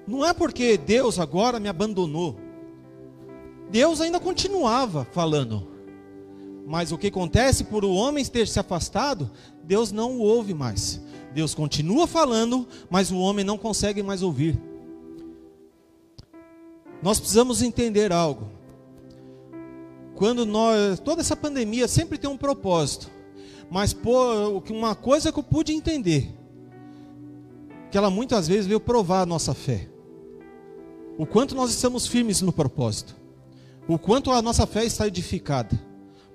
[0.06, 2.36] Não é porque Deus agora me abandonou.
[3.70, 5.77] Deus ainda continuava falando.
[6.68, 9.30] Mas o que acontece por o homem ter se afastado,
[9.64, 11.00] Deus não o ouve mais.
[11.32, 14.60] Deus continua falando, mas o homem não consegue mais ouvir.
[17.02, 18.50] Nós precisamos entender algo.
[20.14, 23.10] Quando nós, toda essa pandemia sempre tem um propósito.
[23.70, 23.96] Mas
[24.68, 26.36] uma coisa que eu pude entender,
[27.90, 29.88] que ela muitas vezes veio provar a nossa fé.
[31.16, 33.16] O quanto nós estamos firmes no propósito.
[33.88, 35.87] O quanto a nossa fé está edificada.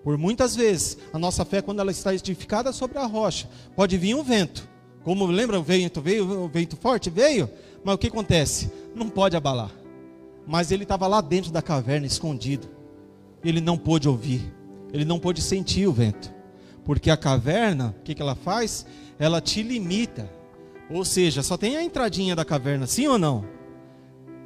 [0.04, 4.16] Por muitas vezes, a nossa fé, quando ela está edificada sobre a rocha, pode vir
[4.16, 4.68] um vento.
[5.04, 7.50] Como lembra o vento veio, o vento forte veio,
[7.84, 8.72] mas o que acontece?
[8.94, 9.72] Não pode abalar.
[10.46, 12.68] Mas ele estava lá dentro da caverna, escondido.
[13.44, 14.54] Ele não pôde ouvir,
[14.92, 16.34] ele não pôde sentir o vento.
[16.86, 18.86] Porque a caverna, o que, que ela faz?
[19.18, 20.30] Ela te limita.
[20.90, 23.46] Ou seja, só tem a entradinha da caverna, sim ou não?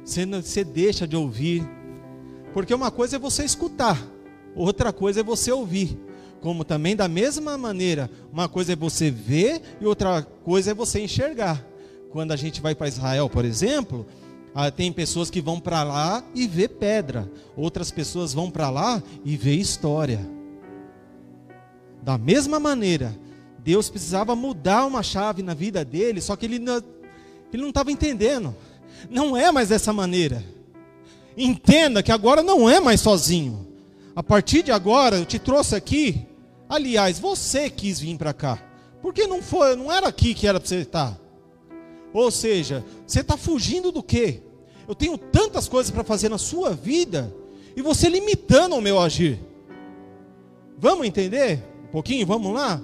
[0.04, 1.68] Você, você deixa de ouvir.
[2.52, 4.00] Porque uma coisa é você escutar,
[4.54, 5.98] outra coisa é você ouvir.
[6.40, 11.00] Como também, da mesma maneira, uma coisa é você ver e outra coisa é você
[11.00, 11.64] enxergar.
[12.10, 14.06] Quando a gente vai para Israel, por exemplo,
[14.54, 19.02] ah, tem pessoas que vão para lá e vê pedra, outras pessoas vão para lá
[19.24, 20.20] e vê história.
[22.02, 23.14] Da mesma maneira,
[23.58, 26.82] Deus precisava mudar uma chave na vida dele, só que ele não,
[27.52, 28.54] ele não estava entendendo.
[29.10, 30.42] Não é mais dessa maneira.
[31.36, 33.67] Entenda que agora não é mais sozinho.
[34.18, 36.26] A partir de agora, eu te trouxe aqui.
[36.68, 38.60] Aliás, você quis vir para cá.
[39.00, 41.16] Porque não foi, não era aqui que era para você estar.
[42.12, 44.42] Ou seja, você está fugindo do quê?
[44.88, 47.32] Eu tenho tantas coisas para fazer na sua vida
[47.76, 49.38] e você limitando o meu agir.
[50.76, 51.62] Vamos entender?
[51.84, 52.82] Um pouquinho, vamos lá?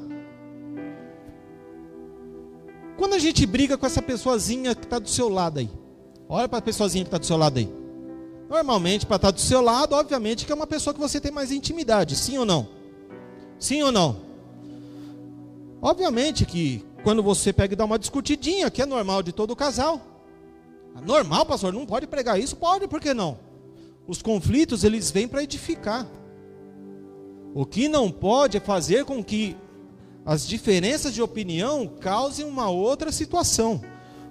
[2.96, 5.68] Quando a gente briga com essa pessoazinha que está do seu lado aí,
[6.28, 7.83] olha para a pessoazinha que está do seu lado aí.
[8.48, 11.32] Normalmente, para estar tá do seu lado, obviamente que é uma pessoa que você tem
[11.32, 12.68] mais intimidade, sim ou não?
[13.58, 14.16] Sim ou não?
[15.80, 20.00] Obviamente que quando você pega e dá uma discutidinha, que é normal de todo casal.
[21.04, 22.56] Normal, pastor, não pode pregar isso?
[22.56, 23.38] Pode, por que não?
[24.06, 26.06] Os conflitos, eles vêm para edificar.
[27.54, 29.56] O que não pode é fazer com que
[30.24, 33.82] as diferenças de opinião causem uma outra situação.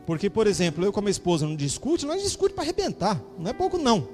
[0.06, 3.22] Porque, por exemplo, eu com a minha esposa não discute, nós discute para arrebentar.
[3.40, 4.08] Não é pouco não.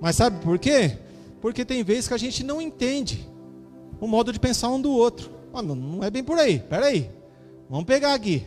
[0.00, 0.98] Mas sabe por quê?
[1.40, 3.28] Porque tem vezes que a gente não entende
[4.00, 5.30] o modo de pensar um do outro.
[5.52, 6.60] Ah, não é bem por aí.
[6.60, 7.10] Pera aí.
[7.68, 8.46] Vamos pegar aqui.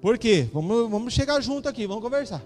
[0.00, 0.48] Por quê?
[0.52, 2.42] Vamos, vamos chegar junto aqui, vamos conversar.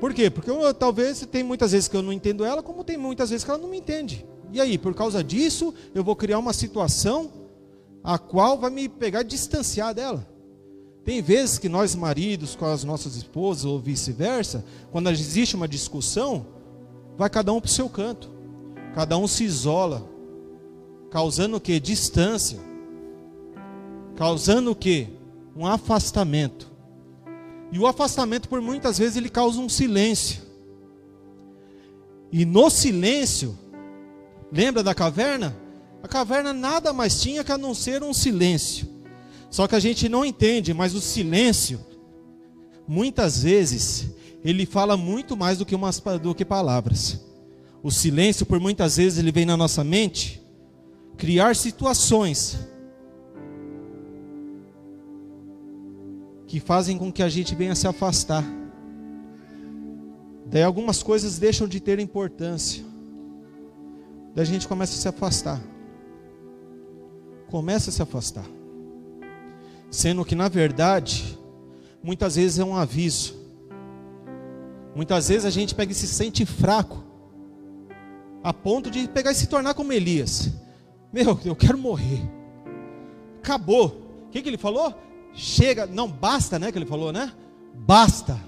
[0.00, 0.30] Por quê?
[0.30, 3.44] Porque eu, talvez tem muitas vezes que eu não entendo ela, como tem muitas vezes
[3.44, 4.24] que ela não me entende.
[4.52, 7.30] E aí, por causa disso, eu vou criar uma situação
[8.02, 10.26] a qual vai me pegar distanciar dela.
[11.04, 16.46] Tem vezes que nós maridos com as nossas esposas ou vice-versa, quando existe uma discussão,
[17.16, 18.30] vai cada um para o seu canto.
[18.94, 20.06] Cada um se isola,
[21.10, 21.78] causando o que?
[21.80, 22.58] Distância.
[24.16, 25.08] Causando o que?
[25.56, 26.70] Um afastamento.
[27.72, 30.42] E o afastamento, por muitas vezes, ele causa um silêncio.
[32.32, 33.56] E no silêncio,
[34.52, 35.56] lembra da caverna?
[36.02, 38.99] A caverna nada mais tinha que a não ser um silêncio.
[39.50, 41.80] Só que a gente não entende, mas o silêncio,
[42.86, 44.10] muitas vezes,
[44.44, 47.20] ele fala muito mais do que, umas, do que palavras.
[47.82, 50.40] O silêncio, por muitas vezes, ele vem na nossa mente
[51.16, 52.58] criar situações
[56.46, 58.44] que fazem com que a gente venha se afastar.
[60.46, 62.84] Daí algumas coisas deixam de ter importância.
[64.34, 65.60] Daí a gente começa a se afastar.
[67.48, 68.59] Começa a se afastar.
[69.90, 71.38] Sendo que, na verdade,
[72.02, 73.34] muitas vezes é um aviso.
[74.94, 77.02] Muitas vezes a gente pega e se sente fraco,
[78.42, 80.50] a ponto de pegar e se tornar como Elias.
[81.12, 82.22] Meu, eu quero morrer.
[83.42, 83.86] Acabou.
[84.26, 84.94] O que, que ele falou?
[85.32, 86.70] Chega, não basta, né?
[86.70, 87.32] Que ele falou, né?
[87.74, 88.38] Basta.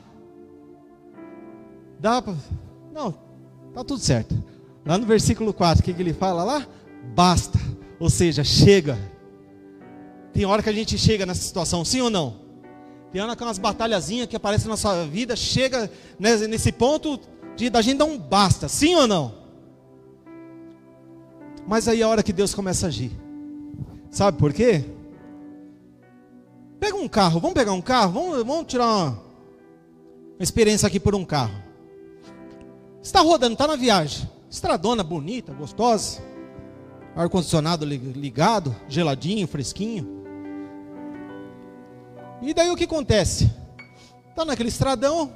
[1.98, 2.34] Dá pra...
[2.92, 3.12] Não,
[3.72, 4.42] tá tudo certo.
[4.84, 6.66] Lá no versículo 4, o que, que ele fala lá?
[7.14, 7.58] Basta.
[7.98, 8.98] Ou seja, chega.
[10.32, 12.36] Tem hora que a gente chega nessa situação, sim ou não?
[13.12, 17.20] Tem hora que umas batalhazinhas que aparecem na nossa vida, chega nesse ponto
[17.54, 19.34] de da gente dar um basta, sim ou não?
[21.66, 23.12] Mas aí é a hora que Deus começa a agir.
[24.10, 24.84] Sabe por quê?
[26.80, 31.14] Pega um carro, vamos pegar um carro, vamos, vamos tirar uma, uma experiência aqui por
[31.14, 31.62] um carro.
[33.02, 34.28] Está rodando, está na viagem.
[34.50, 36.22] Estradona bonita, gostosa.
[37.14, 40.21] ar-condicionado ligado, geladinho, fresquinho.
[42.42, 43.50] E daí o que acontece?
[44.34, 45.32] Tá naquele estradão,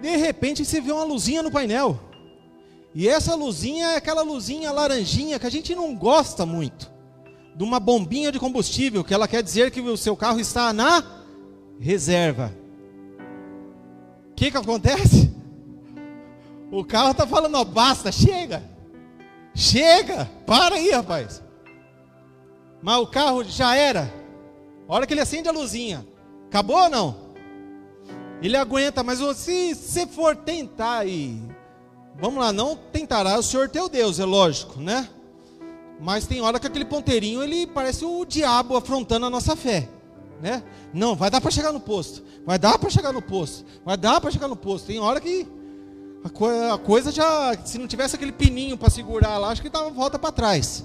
[0.00, 1.98] de repente você vê uma luzinha no painel.
[2.94, 6.90] E essa luzinha é aquela luzinha laranjinha que a gente não gosta muito.
[7.54, 11.04] De uma bombinha de combustível, que ela quer dizer que o seu carro está na
[11.80, 12.52] reserva.
[14.30, 15.32] O que, que acontece?
[16.70, 18.62] O carro está falando, ó, basta, chega.
[19.54, 21.42] Chega, para aí, rapaz.
[22.80, 24.17] Mas o carro já era.
[24.88, 26.06] A hora que ele acende a luzinha,
[26.46, 27.16] acabou ou não?
[28.40, 31.42] Ele aguenta, mas se você for tentar e
[32.18, 35.08] vamos lá, não tentará o Senhor teu Deus, é lógico, né?
[36.00, 39.88] Mas tem hora que aquele ponteirinho ele parece o diabo afrontando a nossa fé,
[40.40, 40.62] né?
[40.94, 44.20] Não, vai dar para chegar no posto, vai dar para chegar no posto, vai dar
[44.20, 44.86] para chegar no posto.
[44.86, 45.46] Tem hora que
[46.24, 49.68] a, co a, coisa já, se não tivesse aquele pininho para segurar lá, acho que
[49.68, 50.84] dava volta para trás.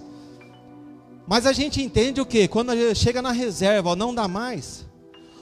[1.28, 2.48] Mas a gente entende o que?
[2.48, 4.86] Quando chega na reserva, ó, não dá mais,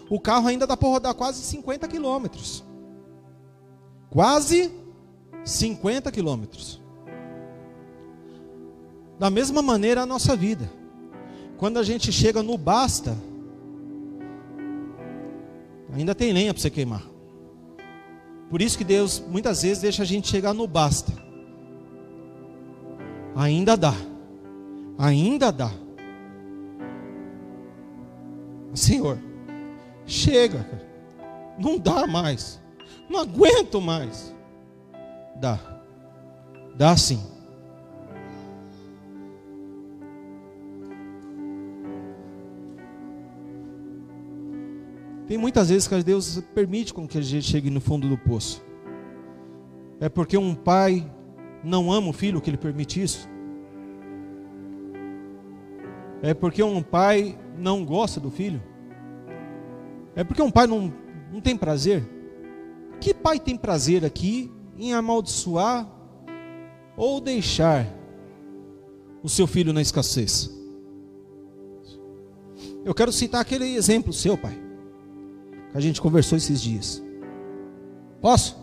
[0.10, 2.64] o carro ainda dá para rodar quase 50 quilômetros.
[4.10, 4.72] Quase
[5.44, 6.82] 50 quilômetros.
[9.18, 10.70] Da mesma maneira a nossa vida.
[11.58, 13.16] Quando a gente chega no basta,
[15.94, 17.04] ainda tem lenha para você queimar.
[18.50, 21.14] Por isso que Deus muitas vezes deixa a gente chegar no basta.
[23.36, 23.94] Ainda dá.
[25.02, 25.72] Ainda dá.
[28.72, 29.18] Senhor,
[30.06, 30.64] chega,
[31.58, 32.62] não dá mais.
[33.10, 34.32] Não aguento mais.
[35.38, 35.58] Dá.
[36.76, 37.20] Dá sim.
[45.28, 48.64] Tem muitas vezes que Deus permite com que a gente chegue no fundo do poço.
[50.00, 51.12] É porque um pai
[51.64, 53.31] não ama o filho que ele permite isso?
[56.22, 58.62] É porque um pai não gosta do filho?
[60.16, 60.94] É porque um pai não,
[61.32, 62.04] não tem prazer?
[63.00, 65.90] Que pai tem prazer aqui em amaldiçoar
[66.96, 67.88] ou deixar
[69.24, 70.52] o seu filho na escassez?
[72.84, 74.62] Eu quero citar aquele exemplo seu, pai
[75.72, 77.02] que a gente conversou esses dias.
[78.22, 78.60] Posso?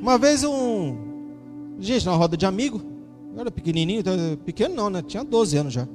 [0.00, 1.76] Uma vez um.
[1.78, 2.82] Gente, na roda de amigo.
[3.32, 4.14] Eu era pequenininho, então,
[4.44, 5.02] pequeno não, né?
[5.02, 5.86] Tinha 12 anos já.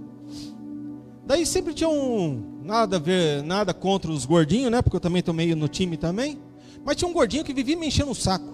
[1.26, 2.62] Daí sempre tinha um.
[2.64, 4.82] Nada a ver, nada contra os gordinhos, né?
[4.82, 6.40] Porque eu também tô meio no time também.
[6.84, 8.54] Mas tinha um gordinho que vivia me enchendo o saco.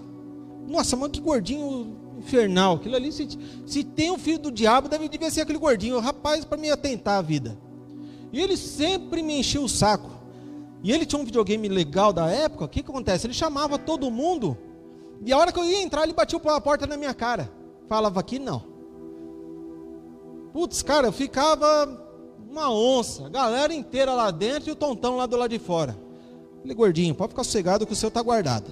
[0.68, 2.76] Nossa, mano, que gordinho infernal.
[2.76, 3.28] Aquilo ali, se,
[3.66, 5.98] se tem um filho do diabo, deve, devia ser aquele gordinho.
[5.98, 7.58] Rapaz, para me atentar a vida.
[8.32, 10.10] E ele sempre me enchia o saco.
[10.82, 12.64] E ele tinha um videogame legal da época.
[12.64, 13.26] O que, que acontece?
[13.26, 14.56] Ele chamava todo mundo.
[15.24, 17.52] E a hora que eu ia entrar, ele batia a porta na minha cara.
[17.88, 18.71] Falava aqui não.
[20.52, 22.00] Putz, cara, eu ficava
[22.50, 23.28] uma onça.
[23.28, 25.96] Galera inteira lá dentro e o tontão lá do lado de fora.
[26.60, 28.70] Falei, gordinho, pode ficar sossegado que o seu tá guardado.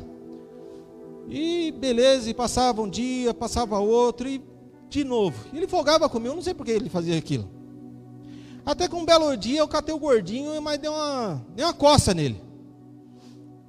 [1.28, 4.42] E beleza, e passava um dia, passava outro, e
[4.88, 5.44] de novo.
[5.54, 7.48] Ele folgava comigo, não sei por que ele fazia aquilo.
[8.66, 12.12] Até que um belo dia eu catei o gordinho, mas deu uma, deu uma coça
[12.12, 12.40] nele.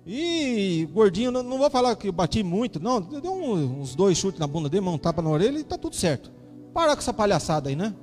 [0.06, 3.00] E gordinho, não, não vou falar que eu bati muito, não.
[3.00, 6.32] Deu uns dois chutes na bunda dele, um tapa na orelha e tá tudo certo.
[6.74, 7.94] Para com essa palhaçada aí, né?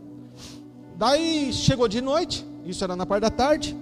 [0.96, 3.76] Daí chegou de noite, isso era na parte da tarde.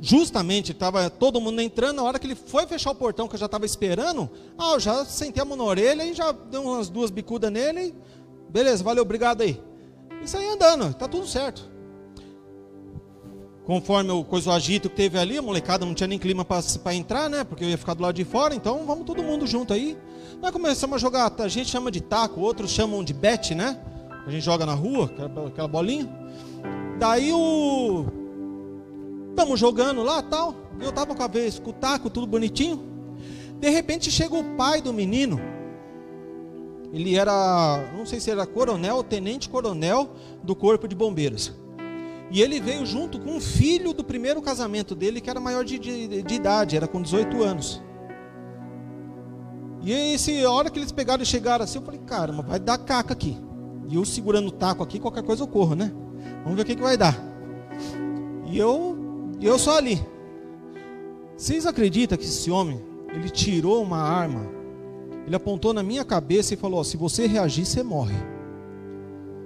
[0.00, 3.38] Justamente estava todo mundo entrando, na hora que ele foi fechar o portão, que eu
[3.38, 6.88] já estava esperando, ah, eu já sentei a mão na orelha e já dei umas
[6.88, 7.94] duas bicudas nele.
[8.48, 9.60] Beleza, valeu, obrigado aí.
[10.22, 11.73] E saí andando, tá tudo certo.
[13.66, 16.94] Conforme o coisa o agito que teve ali, a molecada não tinha nem clima para
[16.94, 17.44] entrar, né?
[17.44, 19.96] Porque eu ia ficar do lado de fora, então vamos todo mundo junto aí.
[20.42, 23.78] Nós começamos a jogar, a gente chama de taco, outros chamam de bet, né?
[24.26, 25.10] A gente joga na rua,
[25.46, 26.08] aquela bolinha.
[26.98, 28.06] Daí o.
[29.30, 30.54] Estamos jogando lá tal.
[30.80, 32.82] Eu tava com a vez, com o taco, tudo bonitinho.
[33.58, 35.40] De repente chega o pai do menino
[36.94, 40.10] ele era, não sei se era coronel tenente coronel
[40.44, 41.52] do corpo de bombeiros.
[42.30, 45.78] E ele veio junto com um filho do primeiro casamento dele, que era maior de,
[45.78, 47.82] de, de idade, era com 18 anos.
[49.82, 52.78] E esse, a hora que eles pegaram e chegaram assim, eu falei, caramba, vai dar
[52.78, 53.36] caca aqui.
[53.88, 55.92] E eu segurando o taco aqui, qualquer coisa eu corro, né?
[56.42, 57.16] Vamos ver o que, que vai dar.
[58.46, 58.96] E eu,
[59.40, 60.04] eu só ali.
[61.36, 64.54] Vocês acreditam que esse homem, ele tirou uma arma
[65.26, 68.14] ele apontou na minha cabeça e falou: se você reagir, você morre.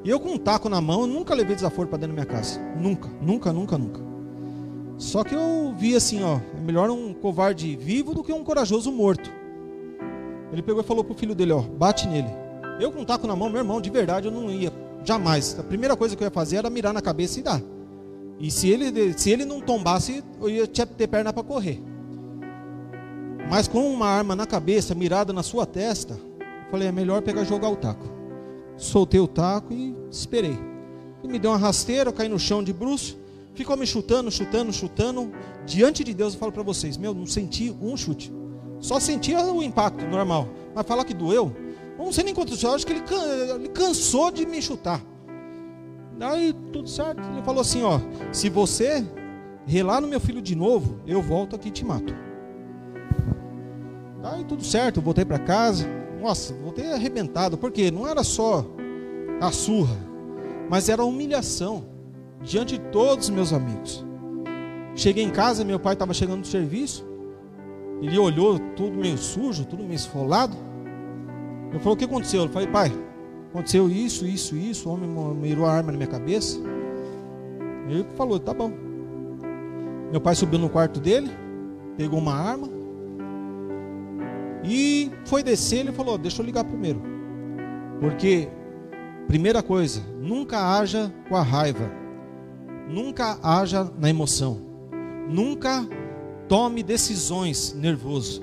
[0.05, 2.35] E eu com um taco na mão, eu nunca levei desaforo para dentro da minha
[2.35, 2.61] casa.
[2.77, 4.01] Nunca, nunca, nunca, nunca.
[4.97, 8.91] Só que eu vi assim, ó, é melhor um covarde vivo do que um corajoso
[8.91, 9.31] morto.
[10.53, 12.29] Ele pegou e falou pro filho dele, ó, bate nele.
[12.81, 14.73] Eu com um taco na mão, meu irmão, de verdade, eu não ia,
[15.05, 15.59] jamais.
[15.59, 17.61] A primeira coisa que eu ia fazer era mirar na cabeça e dar.
[18.41, 21.83] E se ele, se ele não tombasse, eu ia ter perna para correr.
[23.51, 27.43] Mas com uma arma na cabeça, mirada na sua testa, eu falei, é melhor pegar
[27.43, 28.18] e jogar o taco.
[28.79, 30.59] Soltei o taco e esperei.
[31.23, 33.19] Ele me deu uma rasteira, eu caí no chão de bruxo,
[33.55, 35.31] ficou me chutando, chutando, chutando.
[35.67, 38.33] Diante de Deus eu falo para vocês, meu, não senti um chute.
[38.81, 40.49] Só sentia o impacto normal.
[40.75, 41.53] Mas falar que doeu,
[41.99, 43.03] não sei nem quantos acho que ele,
[43.55, 45.03] ele cansou de me chutar.
[46.21, 47.21] Aí tudo certo.
[47.33, 48.01] Ele falou assim: ó,
[48.33, 49.05] se você
[49.67, 52.15] relar no meu filho de novo, eu volto aqui e te mato.
[54.23, 55.98] Aí tudo certo, eu voltei para casa.
[56.21, 58.67] Nossa, voltei arrebentado, porque não era só
[59.41, 59.97] a surra,
[60.69, 61.85] mas era a humilhação
[62.43, 64.05] diante de todos os meus amigos.
[64.95, 67.07] Cheguei em casa, meu pai estava chegando do serviço.
[68.03, 70.57] Ele olhou tudo meio sujo, tudo meio esfolado.
[71.73, 72.43] Eu falei: O que aconteceu?
[72.43, 72.93] Eu falei: Pai,
[73.51, 74.89] Aconteceu isso, isso, isso.
[74.89, 76.59] O homem mirou a arma na minha cabeça.
[77.89, 78.71] Ele falou: Tá bom.
[80.11, 81.31] Meu pai subiu no quarto dele,
[81.97, 82.69] pegou uma arma
[84.65, 85.81] e foi descer.
[85.81, 87.03] Ele falou: Deixa eu ligar primeiro.
[88.01, 88.49] Porque,
[89.27, 91.91] primeira coisa, nunca haja com a raiva,
[92.89, 94.61] nunca haja na emoção,
[95.29, 95.87] nunca
[96.47, 98.41] tome decisões nervoso.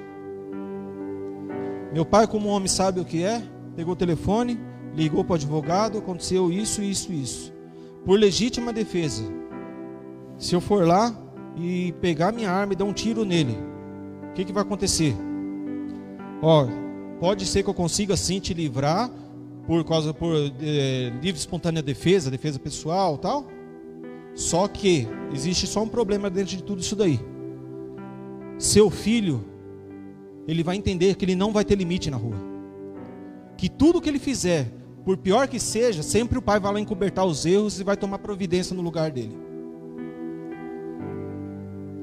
[1.94, 3.42] Meu pai, como homem sabe o que é,
[3.76, 4.60] pegou o telefone,
[4.94, 7.54] ligou para o advogado, aconteceu isso, isso, isso.
[8.06, 9.24] Por legítima defesa.
[10.38, 11.18] Se eu for lá
[11.56, 13.58] e pegar minha arma e dar um tiro nele,
[14.30, 15.16] o que, que vai acontecer?
[16.48, 16.68] Ó,
[17.20, 19.10] pode ser que eu consiga sim te livrar
[19.66, 23.48] por causa por é, livre espontânea defesa, defesa pessoal, tal.
[24.36, 27.20] Só que existe só um problema dentro de tudo isso daí.
[28.60, 29.44] Seu filho,
[30.48, 32.36] ele vai entender que ele não vai ter limite na rua.
[33.58, 34.72] Que tudo que ele fizer
[35.04, 38.20] por pior que seja, sempre o pai vai lá encobertar os erros e vai tomar
[38.20, 39.36] providência no lugar dele.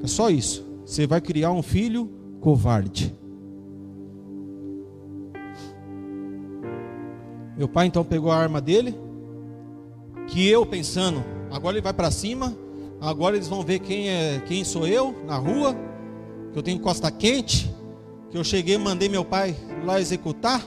[0.03, 0.65] É só isso.
[0.85, 3.22] Você vai criar um filho covarde.
[7.57, 8.97] Meu pai então pegou a arma dele,
[10.27, 12.55] que eu pensando, agora ele vai para cima,
[12.99, 15.75] agora eles vão ver quem é, quem sou eu na rua,
[16.51, 17.73] que eu tenho costa quente,
[18.31, 20.63] que eu cheguei, mandei meu pai lá executar.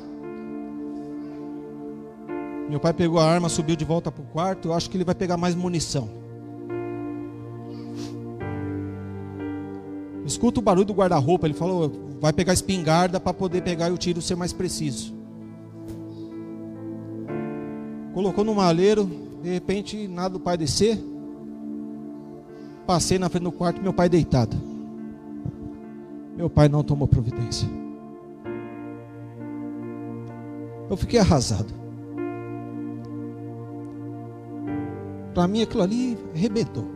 [2.69, 4.69] Meu pai pegou a arma, subiu de volta para o quarto.
[4.69, 6.09] Eu acho que ele vai pegar mais munição.
[10.25, 11.47] Escuta o barulho do guarda-roupa.
[11.47, 15.16] Ele falou: vai pegar espingarda para poder pegar e o tiro ser mais preciso.
[18.17, 19.05] Colocou no maleiro.
[19.43, 20.99] De repente, nada do pai descer.
[22.87, 24.57] Passei na frente do quarto, meu pai deitado.
[26.35, 27.69] Meu pai não tomou providência.
[30.89, 31.67] Eu fiquei arrasado.
[35.35, 36.87] Para mim aquilo ali arrebentou.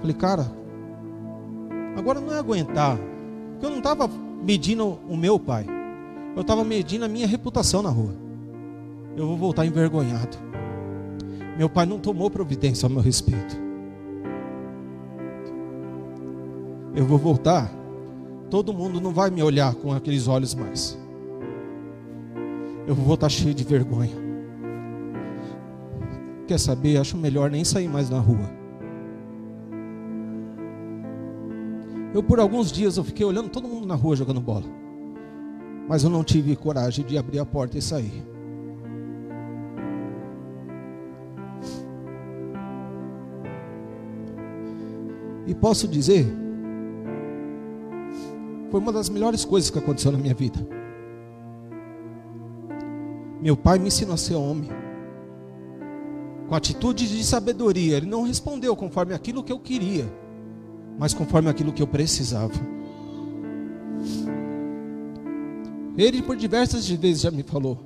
[0.00, 0.46] Falei, cara,
[1.96, 2.96] agora não é aguentar.
[3.50, 4.08] Porque eu não estava
[4.44, 5.66] medindo o meu pai.
[6.36, 8.22] Eu estava medindo a minha reputação na rua.
[9.16, 10.36] Eu vou voltar envergonhado.
[11.56, 13.56] Meu pai não tomou providência ao meu respeito.
[16.94, 17.70] Eu vou voltar.
[18.50, 20.98] Todo mundo não vai me olhar com aqueles olhos mais.
[22.86, 24.14] Eu vou voltar cheio de vergonha.
[26.46, 26.98] Quer saber?
[26.98, 28.50] Acho melhor nem sair mais na rua.
[32.12, 34.66] Eu por alguns dias eu fiquei olhando todo mundo na rua jogando bola.
[35.88, 38.33] Mas eu não tive coragem de abrir a porta e sair.
[45.46, 46.26] E posso dizer,
[48.70, 50.66] foi uma das melhores coisas que aconteceu na minha vida.
[53.40, 54.70] Meu pai me ensinou a ser homem
[56.48, 57.96] com atitude de sabedoria.
[57.96, 60.06] Ele não respondeu conforme aquilo que eu queria,
[60.98, 62.54] mas conforme aquilo que eu precisava.
[65.96, 67.78] Ele por diversas vezes já me falou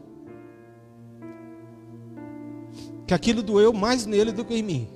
[3.06, 4.88] que aquilo doeu mais nele do que em mim.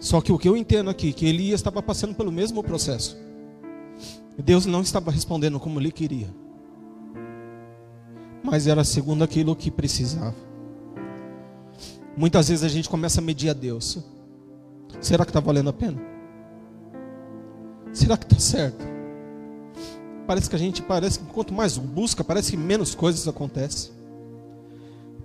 [0.00, 3.16] Só que o que eu entendo aqui, que Elias estava passando pelo mesmo processo.
[4.36, 6.28] Deus não estava respondendo como ele queria
[8.42, 10.34] mas era segundo aquilo que precisava.
[12.16, 13.98] Muitas vezes a gente começa a medir a Deus.
[15.00, 16.00] Será que está valendo a pena?
[17.92, 18.84] Será que está certo?
[20.26, 23.92] Parece que a gente parece que quanto mais busca, parece que menos coisas acontecem.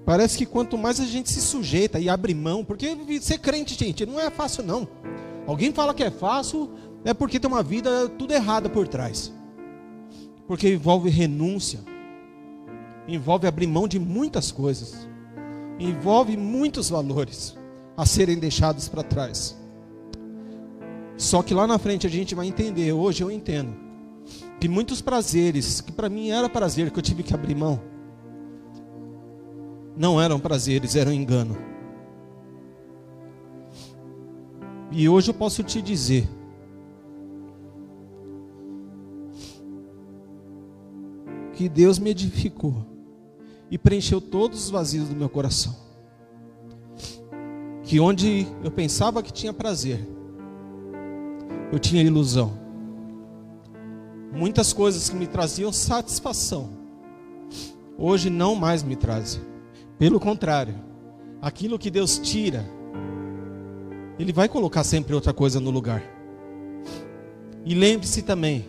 [0.05, 4.05] Parece que quanto mais a gente se sujeita e abre mão, porque ser crente, gente,
[4.05, 4.87] não é fácil não.
[5.47, 6.69] Alguém fala que é fácil,
[7.03, 9.33] é porque tem uma vida tudo errada por trás.
[10.47, 11.79] Porque envolve renúncia,
[13.07, 15.07] envolve abrir mão de muitas coisas,
[15.79, 17.57] envolve muitos valores
[17.97, 19.57] a serem deixados para trás.
[21.17, 23.73] Só que lá na frente a gente vai entender, hoje eu entendo,
[24.59, 27.81] que muitos prazeres, que para mim era prazer, que eu tive que abrir mão,
[29.95, 31.57] não eram prazeres, eram engano.
[34.91, 36.27] E hoje eu posso te dizer,
[41.55, 42.85] que Deus me edificou
[43.71, 45.75] e preencheu todos os vazios do meu coração.
[47.83, 50.05] Que onde eu pensava que tinha prazer,
[51.71, 52.59] eu tinha ilusão.
[54.33, 56.69] Muitas coisas que me traziam satisfação,
[57.97, 59.54] hoje não mais me trazem.
[59.97, 60.75] Pelo contrário,
[61.41, 62.65] aquilo que Deus tira,
[64.19, 66.03] Ele vai colocar sempre outra coisa no lugar.
[67.65, 68.65] E lembre-se também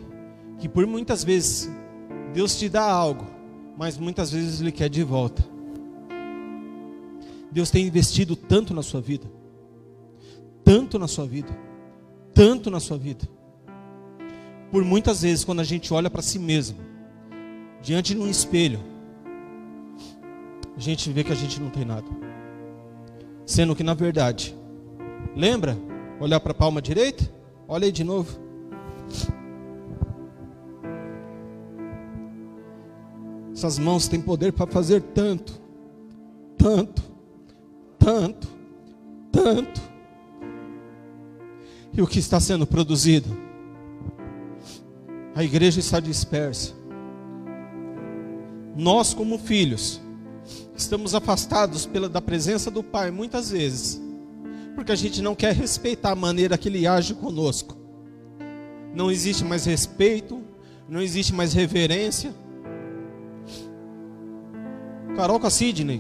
[0.59, 1.71] que por muitas vezes
[2.33, 3.27] Deus te dá algo,
[3.77, 5.45] mas muitas vezes Ele quer de volta.
[7.51, 9.27] Deus tem investido tanto na sua vida,
[10.63, 11.57] tanto na sua vida,
[12.33, 13.27] tanto na sua vida.
[14.71, 16.79] Por muitas vezes, quando a gente olha para si mesmo,
[17.83, 18.81] diante de um espelho,
[20.77, 22.07] a gente vê que a gente não tem nada.
[23.47, 24.55] Sendo que, na verdade,
[25.35, 25.77] lembra?
[26.21, 27.25] Olhar para a palma direita?
[27.67, 28.39] Olha aí de novo.
[33.53, 35.59] Essas mãos têm poder para fazer tanto,
[36.59, 37.03] tanto,
[37.99, 38.49] tanto,
[39.33, 39.81] tanto.
[41.95, 43.35] E o que está sendo produzido?
[45.35, 46.75] A igreja está dispersa.
[48.77, 50.03] Nós, como filhos,
[50.77, 54.01] estamos afastados pela, da presença do Pai muitas vezes,
[54.75, 57.77] porque a gente não quer respeitar a maneira que Ele age conosco.
[58.95, 60.43] Não existe mais respeito,
[60.89, 62.35] não existe mais reverência
[65.17, 65.99] Carol com a Sidney.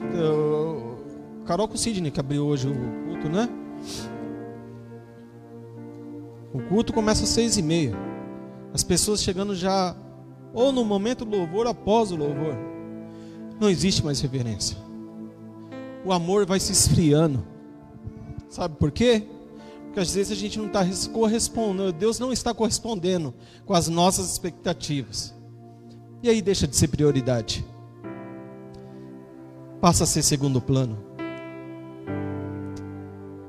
[1.46, 3.48] Carol com o Sidney que abriu hoje o culto, né?
[6.52, 7.96] O culto começa às seis e meia.
[8.74, 9.96] As pessoas chegando já
[10.52, 12.54] ou no momento do louvor, após o louvor.
[13.60, 14.76] Não existe mais reverência.
[16.04, 17.44] O amor vai se esfriando.
[18.48, 19.26] Sabe por quê?
[19.86, 23.34] Porque às vezes a gente não está correspondendo, Deus não está correspondendo
[23.64, 25.34] com as nossas expectativas.
[26.22, 27.64] E aí deixa de ser prioridade
[29.80, 30.98] passa a ser segundo plano.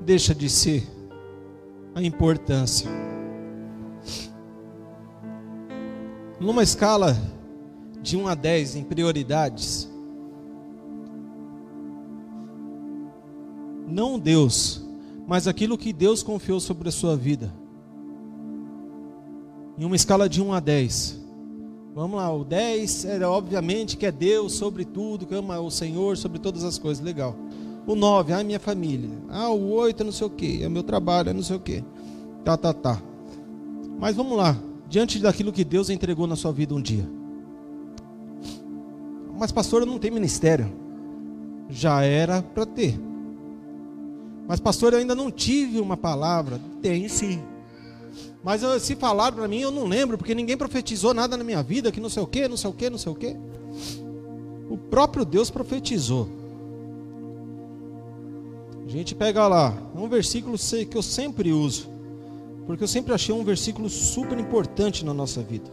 [0.00, 0.86] Deixa de ser
[1.94, 2.88] a importância.
[6.38, 7.16] Numa escala
[8.00, 9.90] de 1 a 10 em prioridades,
[13.88, 14.84] não Deus,
[15.26, 17.52] mas aquilo que Deus confiou sobre a sua vida.
[19.76, 21.18] Em uma escala de 1 a 10,
[21.98, 26.16] Vamos lá, o 10 é obviamente que é Deus sobre tudo, que ama o Senhor
[26.16, 27.34] sobre todas as coisas, legal.
[27.88, 29.10] O 9, ah, minha família.
[29.28, 31.58] Ah, o 8 é não sei o que, é meu trabalho, é não sei o
[31.58, 31.82] que.
[32.44, 33.02] Tá, tá, tá.
[33.98, 34.56] Mas vamos lá,
[34.88, 37.04] diante daquilo que Deus entregou na sua vida um dia.
[39.36, 40.72] Mas pastor, não tenho ministério.
[41.68, 43.07] Já era para ter.
[44.48, 46.58] Mas pastor, eu ainda não tive uma palavra.
[46.80, 47.38] Tem sim.
[48.42, 51.62] Mas eu, se falaram para mim, eu não lembro, porque ninguém profetizou nada na minha
[51.62, 53.36] vida, que não sei o que, não sei o que, não sei o que.
[54.70, 56.26] O próprio Deus profetizou.
[58.86, 61.86] A gente pega lá, é um versículo que eu sempre uso,
[62.66, 65.70] porque eu sempre achei um versículo super importante na nossa vida.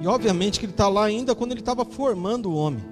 [0.00, 2.91] E obviamente que ele está lá ainda quando ele estava formando o homem.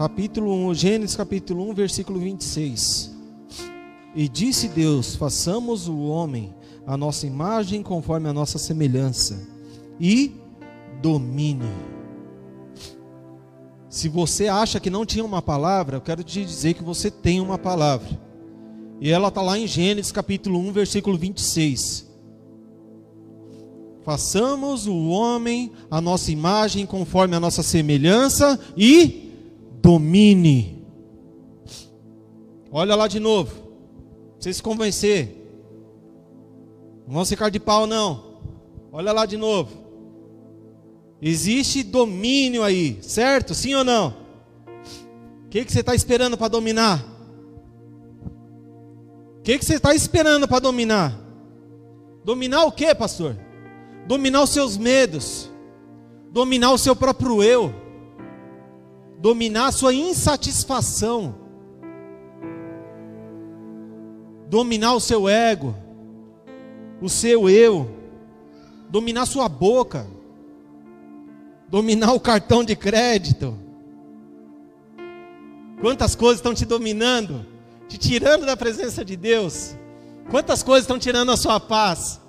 [0.00, 3.14] Capítulo 1, Gênesis capítulo 1, versículo 26.
[4.14, 6.54] E disse Deus: façamos o homem
[6.86, 9.46] a nossa imagem conforme a nossa semelhança
[10.00, 10.32] e
[11.02, 11.68] domine.
[13.90, 17.38] Se você acha que não tinha uma palavra, eu quero te dizer que você tem
[17.38, 18.08] uma palavra.
[19.02, 22.08] E ela está lá em Gênesis capítulo 1, versículo 26.
[24.02, 29.28] Façamos o homem a nossa imagem conforme a nossa semelhança e
[29.82, 30.84] domine.
[32.70, 33.70] Olha lá de novo
[34.40, 35.36] você se convencer.
[37.06, 38.40] Não vão ficar de pau, não.
[38.90, 39.70] Olha lá de novo.
[41.20, 43.54] Existe domínio aí, certo?
[43.54, 44.16] Sim ou não?
[45.44, 47.04] O que, que você está esperando para dominar?
[49.38, 51.18] O que, que você está esperando para dominar?
[52.24, 53.36] Dominar o que, pastor?
[54.06, 55.50] Dominar os seus medos,
[56.30, 57.74] dominar o seu próprio eu,
[59.20, 61.34] dominar a sua insatisfação
[64.50, 65.76] dominar o seu ego,
[67.00, 67.88] o seu eu,
[68.90, 70.04] dominar sua boca,
[71.68, 73.56] dominar o cartão de crédito.
[75.80, 77.46] Quantas coisas estão te dominando,
[77.88, 79.76] te tirando da presença de Deus?
[80.28, 82.20] Quantas coisas estão tirando a sua paz?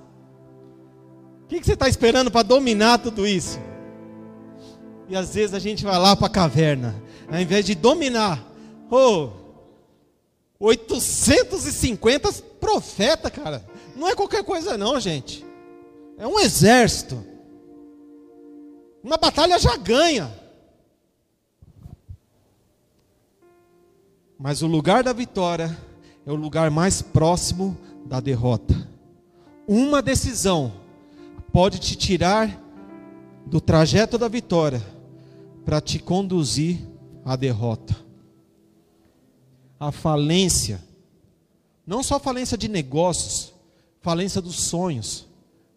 [1.44, 3.60] O que, que você está esperando para dominar tudo isso?
[5.12, 6.96] E às vezes a gente vai lá para a caverna,
[7.30, 8.42] ao invés de dominar,
[8.90, 9.30] oh,
[10.58, 12.32] 850
[12.62, 13.62] profeta, cara,
[13.94, 15.46] não é qualquer coisa não, gente.
[16.18, 17.22] É um exército.
[19.04, 20.32] Uma batalha já ganha.
[24.40, 25.78] Mas o lugar da vitória
[26.26, 28.88] é o lugar mais próximo da derrota.
[29.68, 30.72] Uma decisão
[31.52, 32.58] pode te tirar
[33.46, 35.01] do trajeto da vitória
[35.66, 36.80] para te conduzir
[37.24, 37.96] à derrota.
[39.80, 40.84] A falência,
[41.86, 43.54] não só falência de negócios,
[44.02, 45.28] falência dos sonhos,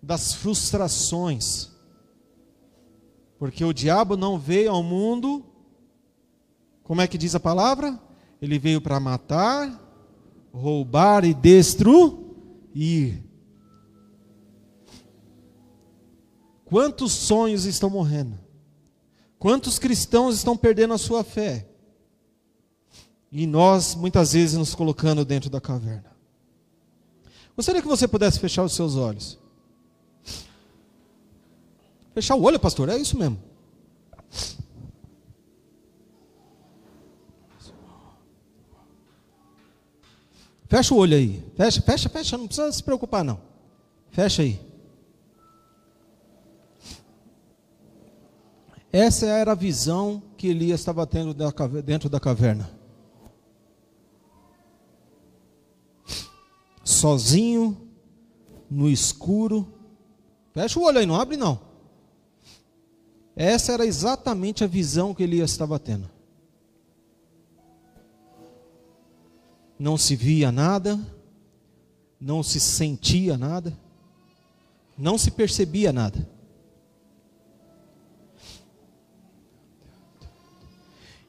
[0.02, 1.70] das frustrações.
[3.38, 5.44] Porque o diabo não veio ao mundo,
[6.82, 7.98] como é que diz a palavra?
[8.40, 9.80] Ele veio para matar,
[10.52, 13.22] roubar e destruir.
[16.64, 18.38] Quantos sonhos estão morrendo?
[19.44, 21.68] Quantos cristãos estão perdendo a sua fé?
[23.30, 26.16] E nós, muitas vezes, nos colocando dentro da caverna.
[27.54, 29.38] Gostaria que você pudesse fechar os seus olhos.
[32.14, 33.38] Fechar o olho, pastor, é isso mesmo.
[40.66, 41.52] Fecha o olho aí.
[41.54, 42.38] Fecha, fecha, fecha.
[42.38, 43.38] Não precisa se preocupar, não.
[44.10, 44.58] Fecha aí.
[48.96, 51.34] Essa era a visão que Elias estava tendo
[51.82, 52.70] dentro da caverna.
[56.84, 57.88] Sozinho,
[58.70, 59.66] no escuro.
[60.52, 61.60] Fecha o olho aí, não abre não.
[63.34, 66.14] Essa era exatamente a visão que Elias estava tendo.
[69.78, 70.98] não se via nada,
[72.20, 73.76] não se sentia nada,
[74.96, 76.33] não se percebia nada.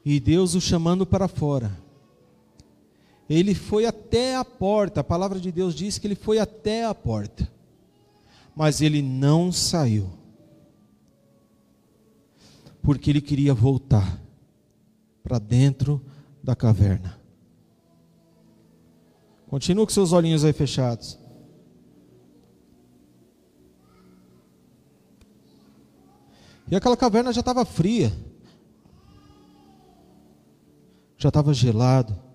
[0.08, 1.76] E Deus o chamando para fora.
[3.28, 6.94] Ele foi até a porta, a palavra de Deus diz que ele foi até a
[6.94, 7.50] porta,
[8.54, 10.08] mas ele não saiu,
[12.80, 14.22] porque ele queria voltar
[15.24, 16.00] para dentro
[16.40, 17.20] da caverna.
[19.48, 21.18] Continua com seus olhinhos aí fechados.
[26.70, 28.12] E aquela caverna já estava fria.
[31.16, 32.26] Já estava gelado.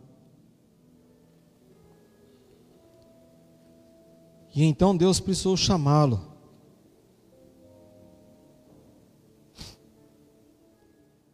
[4.54, 6.32] E então Deus precisou chamá-lo.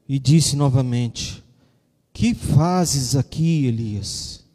[0.07, 1.43] E disse novamente:
[2.13, 4.45] Que fazes aqui, Elias?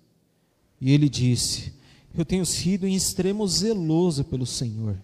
[0.81, 1.75] E ele disse:
[2.15, 4.97] Eu tenho sido em extremo zeloso pelo Senhor,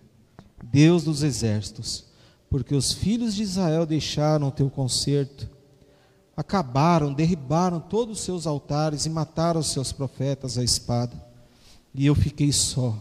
[0.64, 2.06] Deus dos exércitos,
[2.48, 5.50] porque os filhos de Israel deixaram o teu conserto,
[6.38, 11.20] acabaram, derribaram todos os seus altares e mataram os seus profetas à espada.
[11.92, 12.96] E eu fiquei só.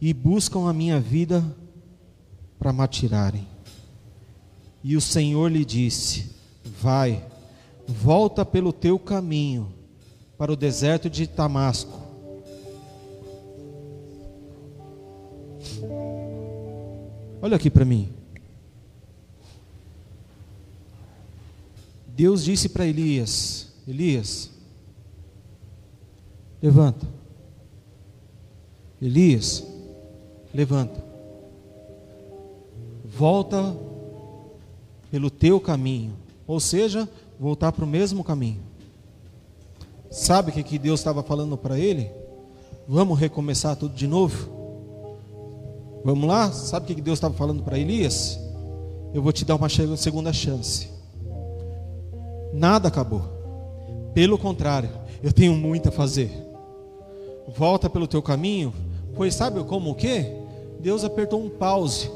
[0.00, 1.44] E buscam a minha vida
[2.58, 3.46] para me atirarem.
[4.82, 6.34] E o Senhor lhe disse:
[6.80, 7.22] Vai,
[7.86, 9.70] volta pelo teu caminho
[10.38, 12.00] para o deserto de Damasco.
[17.42, 18.15] Olha aqui para mim.
[22.16, 24.50] Deus disse para Elias: Elias,
[26.62, 27.06] levanta.
[29.00, 29.62] Elias,
[30.54, 31.04] levanta.
[33.04, 33.76] Volta
[35.10, 36.14] pelo teu caminho.
[36.46, 37.06] Ou seja,
[37.38, 38.62] voltar para o mesmo caminho.
[40.10, 42.10] Sabe o que, que Deus estava falando para ele?
[42.88, 44.56] Vamos recomeçar tudo de novo?
[46.02, 46.50] Vamos lá?
[46.50, 48.40] Sabe o que, que Deus estava falando para Elias?
[49.12, 50.95] Eu vou te dar uma segunda chance.
[52.56, 53.22] Nada acabou.
[54.14, 54.90] Pelo contrário,
[55.22, 56.30] eu tenho muito a fazer.
[57.54, 58.72] Volta pelo teu caminho,
[59.14, 60.26] pois sabe como o que?
[60.80, 62.10] Deus apertou um pause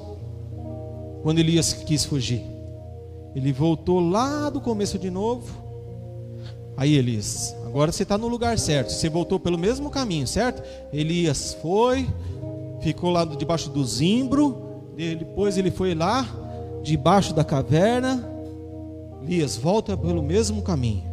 [1.23, 2.43] quando Elias quis fugir.
[3.35, 5.71] Ele voltou lá do começo de novo
[6.81, 8.91] Aí Elias, agora você está no lugar certo.
[8.91, 10.63] Você voltou pelo mesmo caminho, certo?
[10.91, 12.09] Elias foi,
[12.81, 14.81] ficou lá debaixo do zimbro.
[14.97, 16.27] Depois ele foi lá,
[16.83, 18.27] debaixo da caverna.
[19.23, 21.05] Elias, volta pelo mesmo caminho.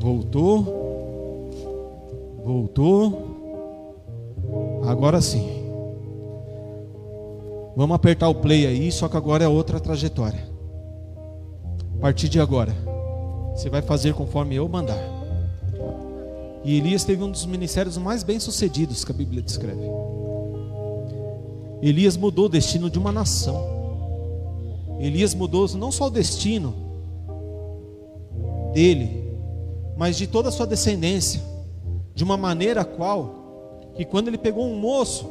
[0.00, 1.50] Voltou.
[2.44, 3.36] Voltou.
[4.86, 5.64] Agora sim.
[7.76, 10.48] Vamos apertar o play aí, só que agora é outra trajetória.
[11.98, 12.74] A partir de agora,
[13.54, 14.98] você vai fazer conforme eu mandar.
[16.64, 19.82] E Elias teve um dos ministérios mais bem-sucedidos que a Bíblia descreve.
[21.82, 23.75] Elias mudou o destino de uma nação.
[24.98, 26.74] Elias mudou não só o destino
[28.72, 29.24] dele,
[29.96, 31.42] mas de toda a sua descendência,
[32.14, 35.26] de uma maneira qual que quando ele pegou um moço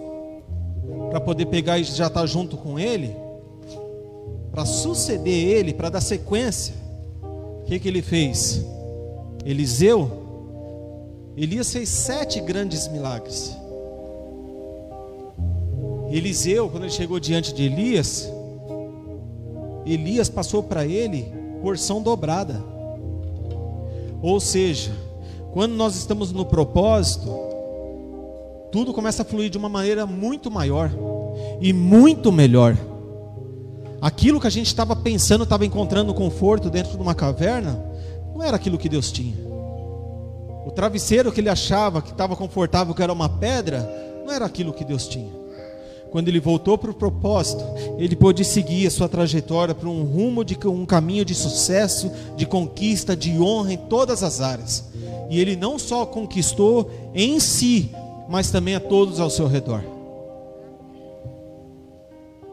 [1.10, 3.16] para poder pegar e já estar tá junto com ele,
[4.52, 6.74] para suceder ele, para dar sequência.
[7.62, 8.64] O que, que ele fez?
[9.46, 10.10] Eliseu,
[11.36, 13.56] Elias fez sete grandes milagres.
[16.10, 18.32] Eliseu, quando ele chegou diante de Elias,
[19.86, 21.32] Elias passou para ele
[21.62, 22.64] porção dobrada.
[24.22, 24.92] Ou seja,
[25.52, 27.30] quando nós estamos no propósito,
[28.72, 30.92] tudo começa a fluir de uma maneira muito maior
[31.62, 32.78] e muito melhor.
[34.02, 37.84] Aquilo que a gente estava pensando, estava encontrando conforto dentro de uma caverna,
[38.34, 39.36] não era aquilo que Deus tinha.
[40.66, 43.90] O travesseiro que ele achava que estava confortável, que era uma pedra,
[44.26, 45.32] não era aquilo que Deus tinha.
[46.16, 47.62] Quando ele voltou para o propósito,
[47.98, 52.46] ele pôde seguir a sua trajetória para um rumo de um caminho de sucesso, de
[52.46, 54.86] conquista, de honra em todas as áreas.
[55.30, 57.92] E ele não só conquistou em si,
[58.30, 59.84] mas também a todos ao seu redor.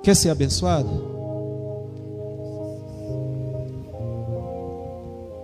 [0.02, 0.90] Quer ser abençoado?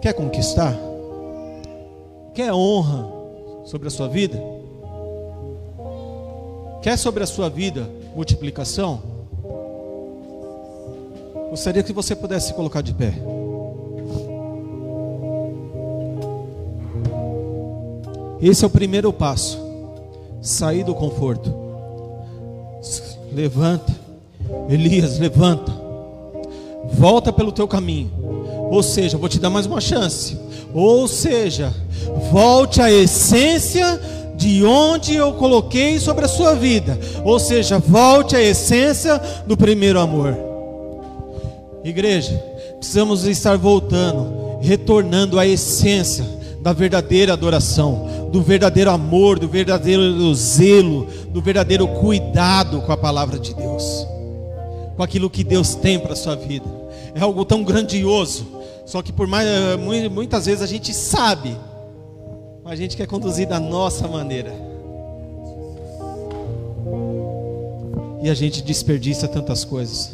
[0.03, 0.77] Quer conquistar?
[2.35, 3.09] Quer honra
[3.65, 4.43] sobre a sua vida?
[6.83, 9.01] Quer sobre a sua vida multiplicação?
[11.51, 13.15] Gostaria que você pudesse se colocar de pé.
[18.43, 19.57] Esse é o primeiro passo
[20.43, 21.55] sair do conforto.
[23.33, 23.95] Levanta,
[24.69, 25.73] Elias, levanta,
[26.95, 28.11] volta pelo teu caminho.
[28.69, 30.37] Ou seja, vou te dar mais uma chance.
[30.75, 31.73] Ou seja,
[32.33, 34.01] volte à essência
[34.39, 36.99] de onde eu coloquei sobre a sua vida.
[37.25, 40.35] Ou seja, volte à essência do primeiro amor.
[41.85, 42.41] Igreja,
[42.79, 46.25] precisamos estar voltando, retornando à essência
[46.61, 53.39] da verdadeira adoração do verdadeiro amor, do verdadeiro zelo, do verdadeiro cuidado com a palavra
[53.39, 54.07] de Deus,
[54.97, 56.67] com aquilo que Deus tem para a sua vida.
[57.15, 58.47] É algo tão grandioso,
[58.85, 59.77] só que por mais, eh,
[60.11, 61.57] muitas vezes a gente sabe,
[62.69, 64.53] mas a gente quer conduzir da nossa maneira.
[68.23, 70.13] E a gente desperdiça tantas coisas.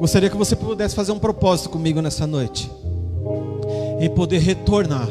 [0.00, 2.68] Gostaria que você pudesse fazer um propósito comigo nessa noite.
[4.00, 5.08] Em poder retornar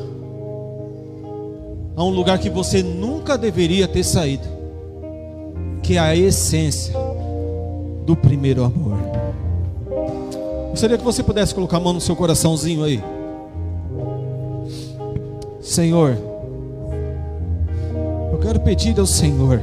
[1.95, 4.47] a um lugar que você nunca deveria ter saído,
[5.81, 6.93] que é a essência
[8.05, 8.97] do primeiro amor.
[10.71, 13.01] Gostaria que você pudesse colocar a mão no seu coraçãozinho aí.
[15.77, 16.17] Senhor,
[18.31, 19.61] eu quero pedir ao Senhor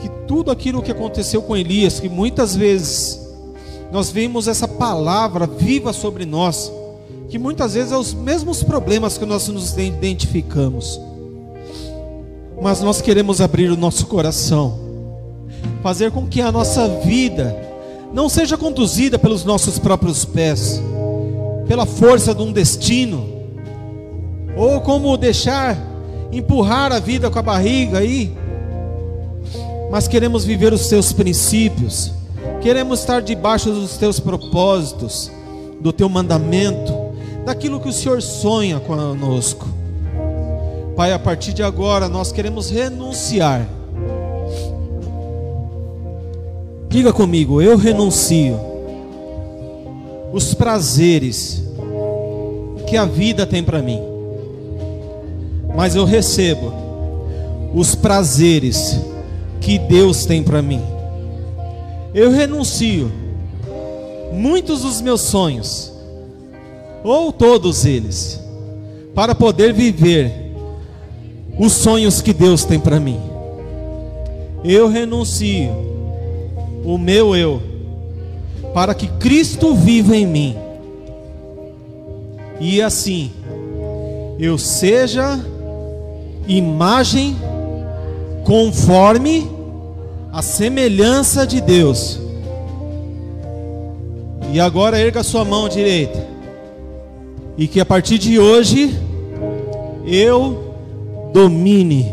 [0.00, 3.28] que tudo aquilo que aconteceu com Elias, que muitas vezes
[3.90, 6.70] nós vemos essa palavra viva sobre nós,
[7.28, 11.00] que muitas vezes é os mesmos problemas que nós nos identificamos.
[12.62, 14.78] Mas nós queremos abrir o nosso coração,
[15.82, 17.52] fazer com que a nossa vida
[18.14, 20.80] não seja conduzida pelos nossos próprios pés,
[21.70, 23.28] pela força de um destino,
[24.56, 25.78] ou como deixar
[26.32, 28.36] empurrar a vida com a barriga aí,
[29.88, 32.10] mas queremos viver os teus princípios,
[32.60, 35.30] queremos estar debaixo dos teus propósitos,
[35.80, 36.92] do teu mandamento,
[37.46, 39.68] daquilo que o Senhor sonha conosco.
[40.96, 43.64] Pai, a partir de agora nós queremos renunciar.
[46.88, 48.69] Diga comigo, eu renuncio
[50.32, 51.62] os prazeres
[52.86, 54.00] que a vida tem para mim,
[55.76, 56.72] mas eu recebo
[57.74, 59.00] os prazeres
[59.60, 60.82] que Deus tem para mim.
[62.12, 63.10] Eu renuncio
[64.32, 65.92] muitos dos meus sonhos
[67.02, 68.40] ou todos eles,
[69.14, 70.52] para poder viver
[71.58, 73.18] os sonhos que Deus tem para mim.
[74.64, 75.70] Eu renuncio
[76.84, 77.62] o meu eu,
[78.72, 80.56] para que Cristo viva em mim,
[82.60, 83.30] e assim
[84.38, 85.38] eu seja
[86.46, 87.36] imagem
[88.44, 89.50] conforme
[90.32, 92.20] a semelhança de Deus.
[94.52, 96.30] E agora erga sua mão direita
[97.56, 98.98] e que a partir de hoje
[100.06, 100.74] eu
[101.32, 102.10] domine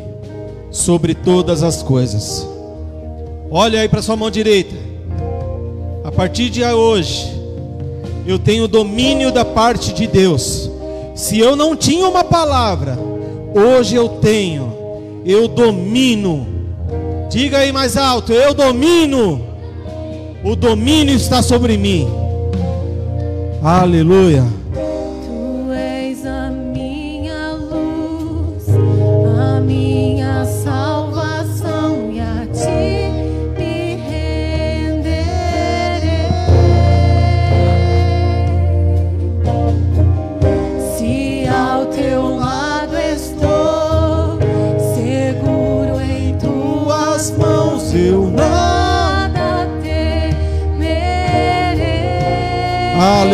[0.69, 2.45] sobre todas as coisas.
[3.49, 4.75] Olha aí para sua mão direita.
[6.17, 7.31] Partir de hoje,
[8.25, 10.67] eu tenho domínio da parte de Deus.
[11.13, 12.97] Se eu não tinha uma palavra,
[13.53, 14.73] hoje eu tenho.
[15.23, 16.47] Eu domino.
[17.29, 19.45] Diga aí mais alto: eu domino.
[20.43, 22.07] O domínio está sobre mim.
[23.61, 24.43] Aleluia.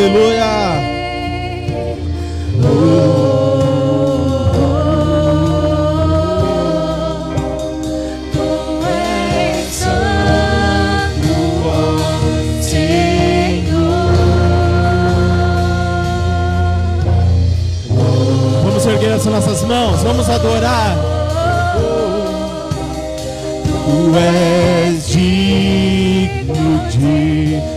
[0.03, 0.81] Aleluia.
[18.61, 20.97] Vamos erguer as nossas mãos, vamos adorar.
[23.85, 27.72] Tu és digno de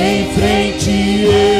[0.00, 1.57] Em frente eu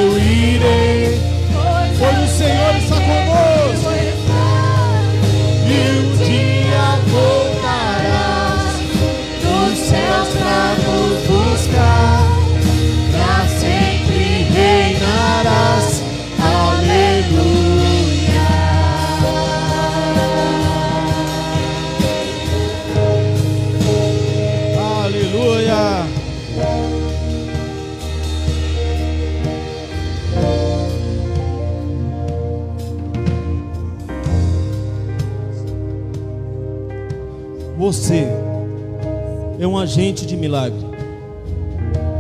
[39.89, 40.85] agente de milagre.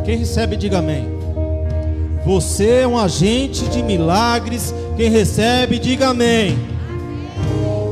[0.02, 1.06] Quem recebe, diga amém.
[2.24, 4.74] Você é um agente de milagres.
[4.96, 6.58] Quem recebe, diga amém.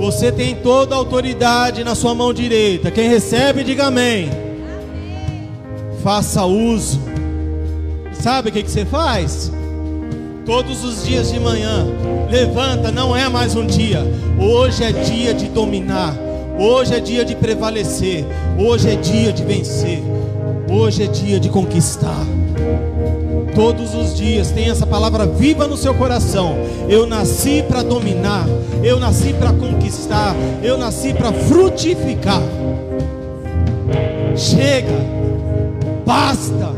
[0.01, 2.91] Você tem toda a autoridade na sua mão direita.
[2.91, 4.31] Quem recebe, diga amém.
[6.03, 6.99] Faça uso.
[8.15, 9.53] Sabe o que, você faz?
[10.47, 11.87] Todos os dias de manhã,
[12.31, 14.03] levanta, não é mais um dia.
[14.41, 16.26] Hoje é dia de dominar.
[16.59, 18.25] Hoje é dia de prevalecer.
[18.59, 20.03] Hoje é dia de vencer.
[20.71, 22.27] Hoje é dia de conquistar.
[23.55, 26.57] Todos os dias tem essa palavra viva no seu coração.
[26.89, 28.47] Eu nasci para dominar.
[28.83, 30.35] Eu nasci para conquistar.
[30.63, 32.43] Eu nasci para frutificar.
[34.35, 34.97] Chega.
[36.07, 36.75] Basta.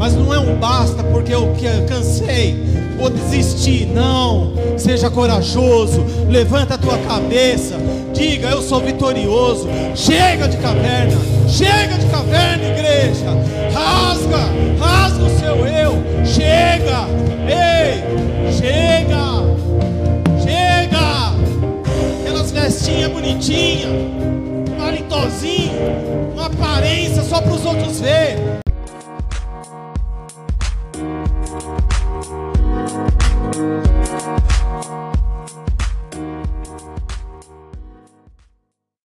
[0.00, 1.54] Mas não é um basta porque eu
[1.88, 2.56] cansei,
[2.98, 3.86] vou desistir.
[3.86, 4.52] Não.
[4.76, 6.04] Seja corajoso.
[6.28, 7.85] Levanta a tua cabeça.
[8.16, 9.68] Diga, eu sou vitorioso.
[9.94, 11.12] Chega de caverna.
[11.46, 13.26] Chega de caverna, igreja.
[13.74, 14.38] Rasga,
[14.80, 16.02] rasga o seu eu.
[16.24, 17.06] Chega.
[17.46, 18.02] Ei,
[18.52, 19.44] chega.
[20.42, 21.34] Chega.
[22.22, 28.65] Aquelas vestinhas bonitinhas, um palitozinho, uma aparência só para os outros ver.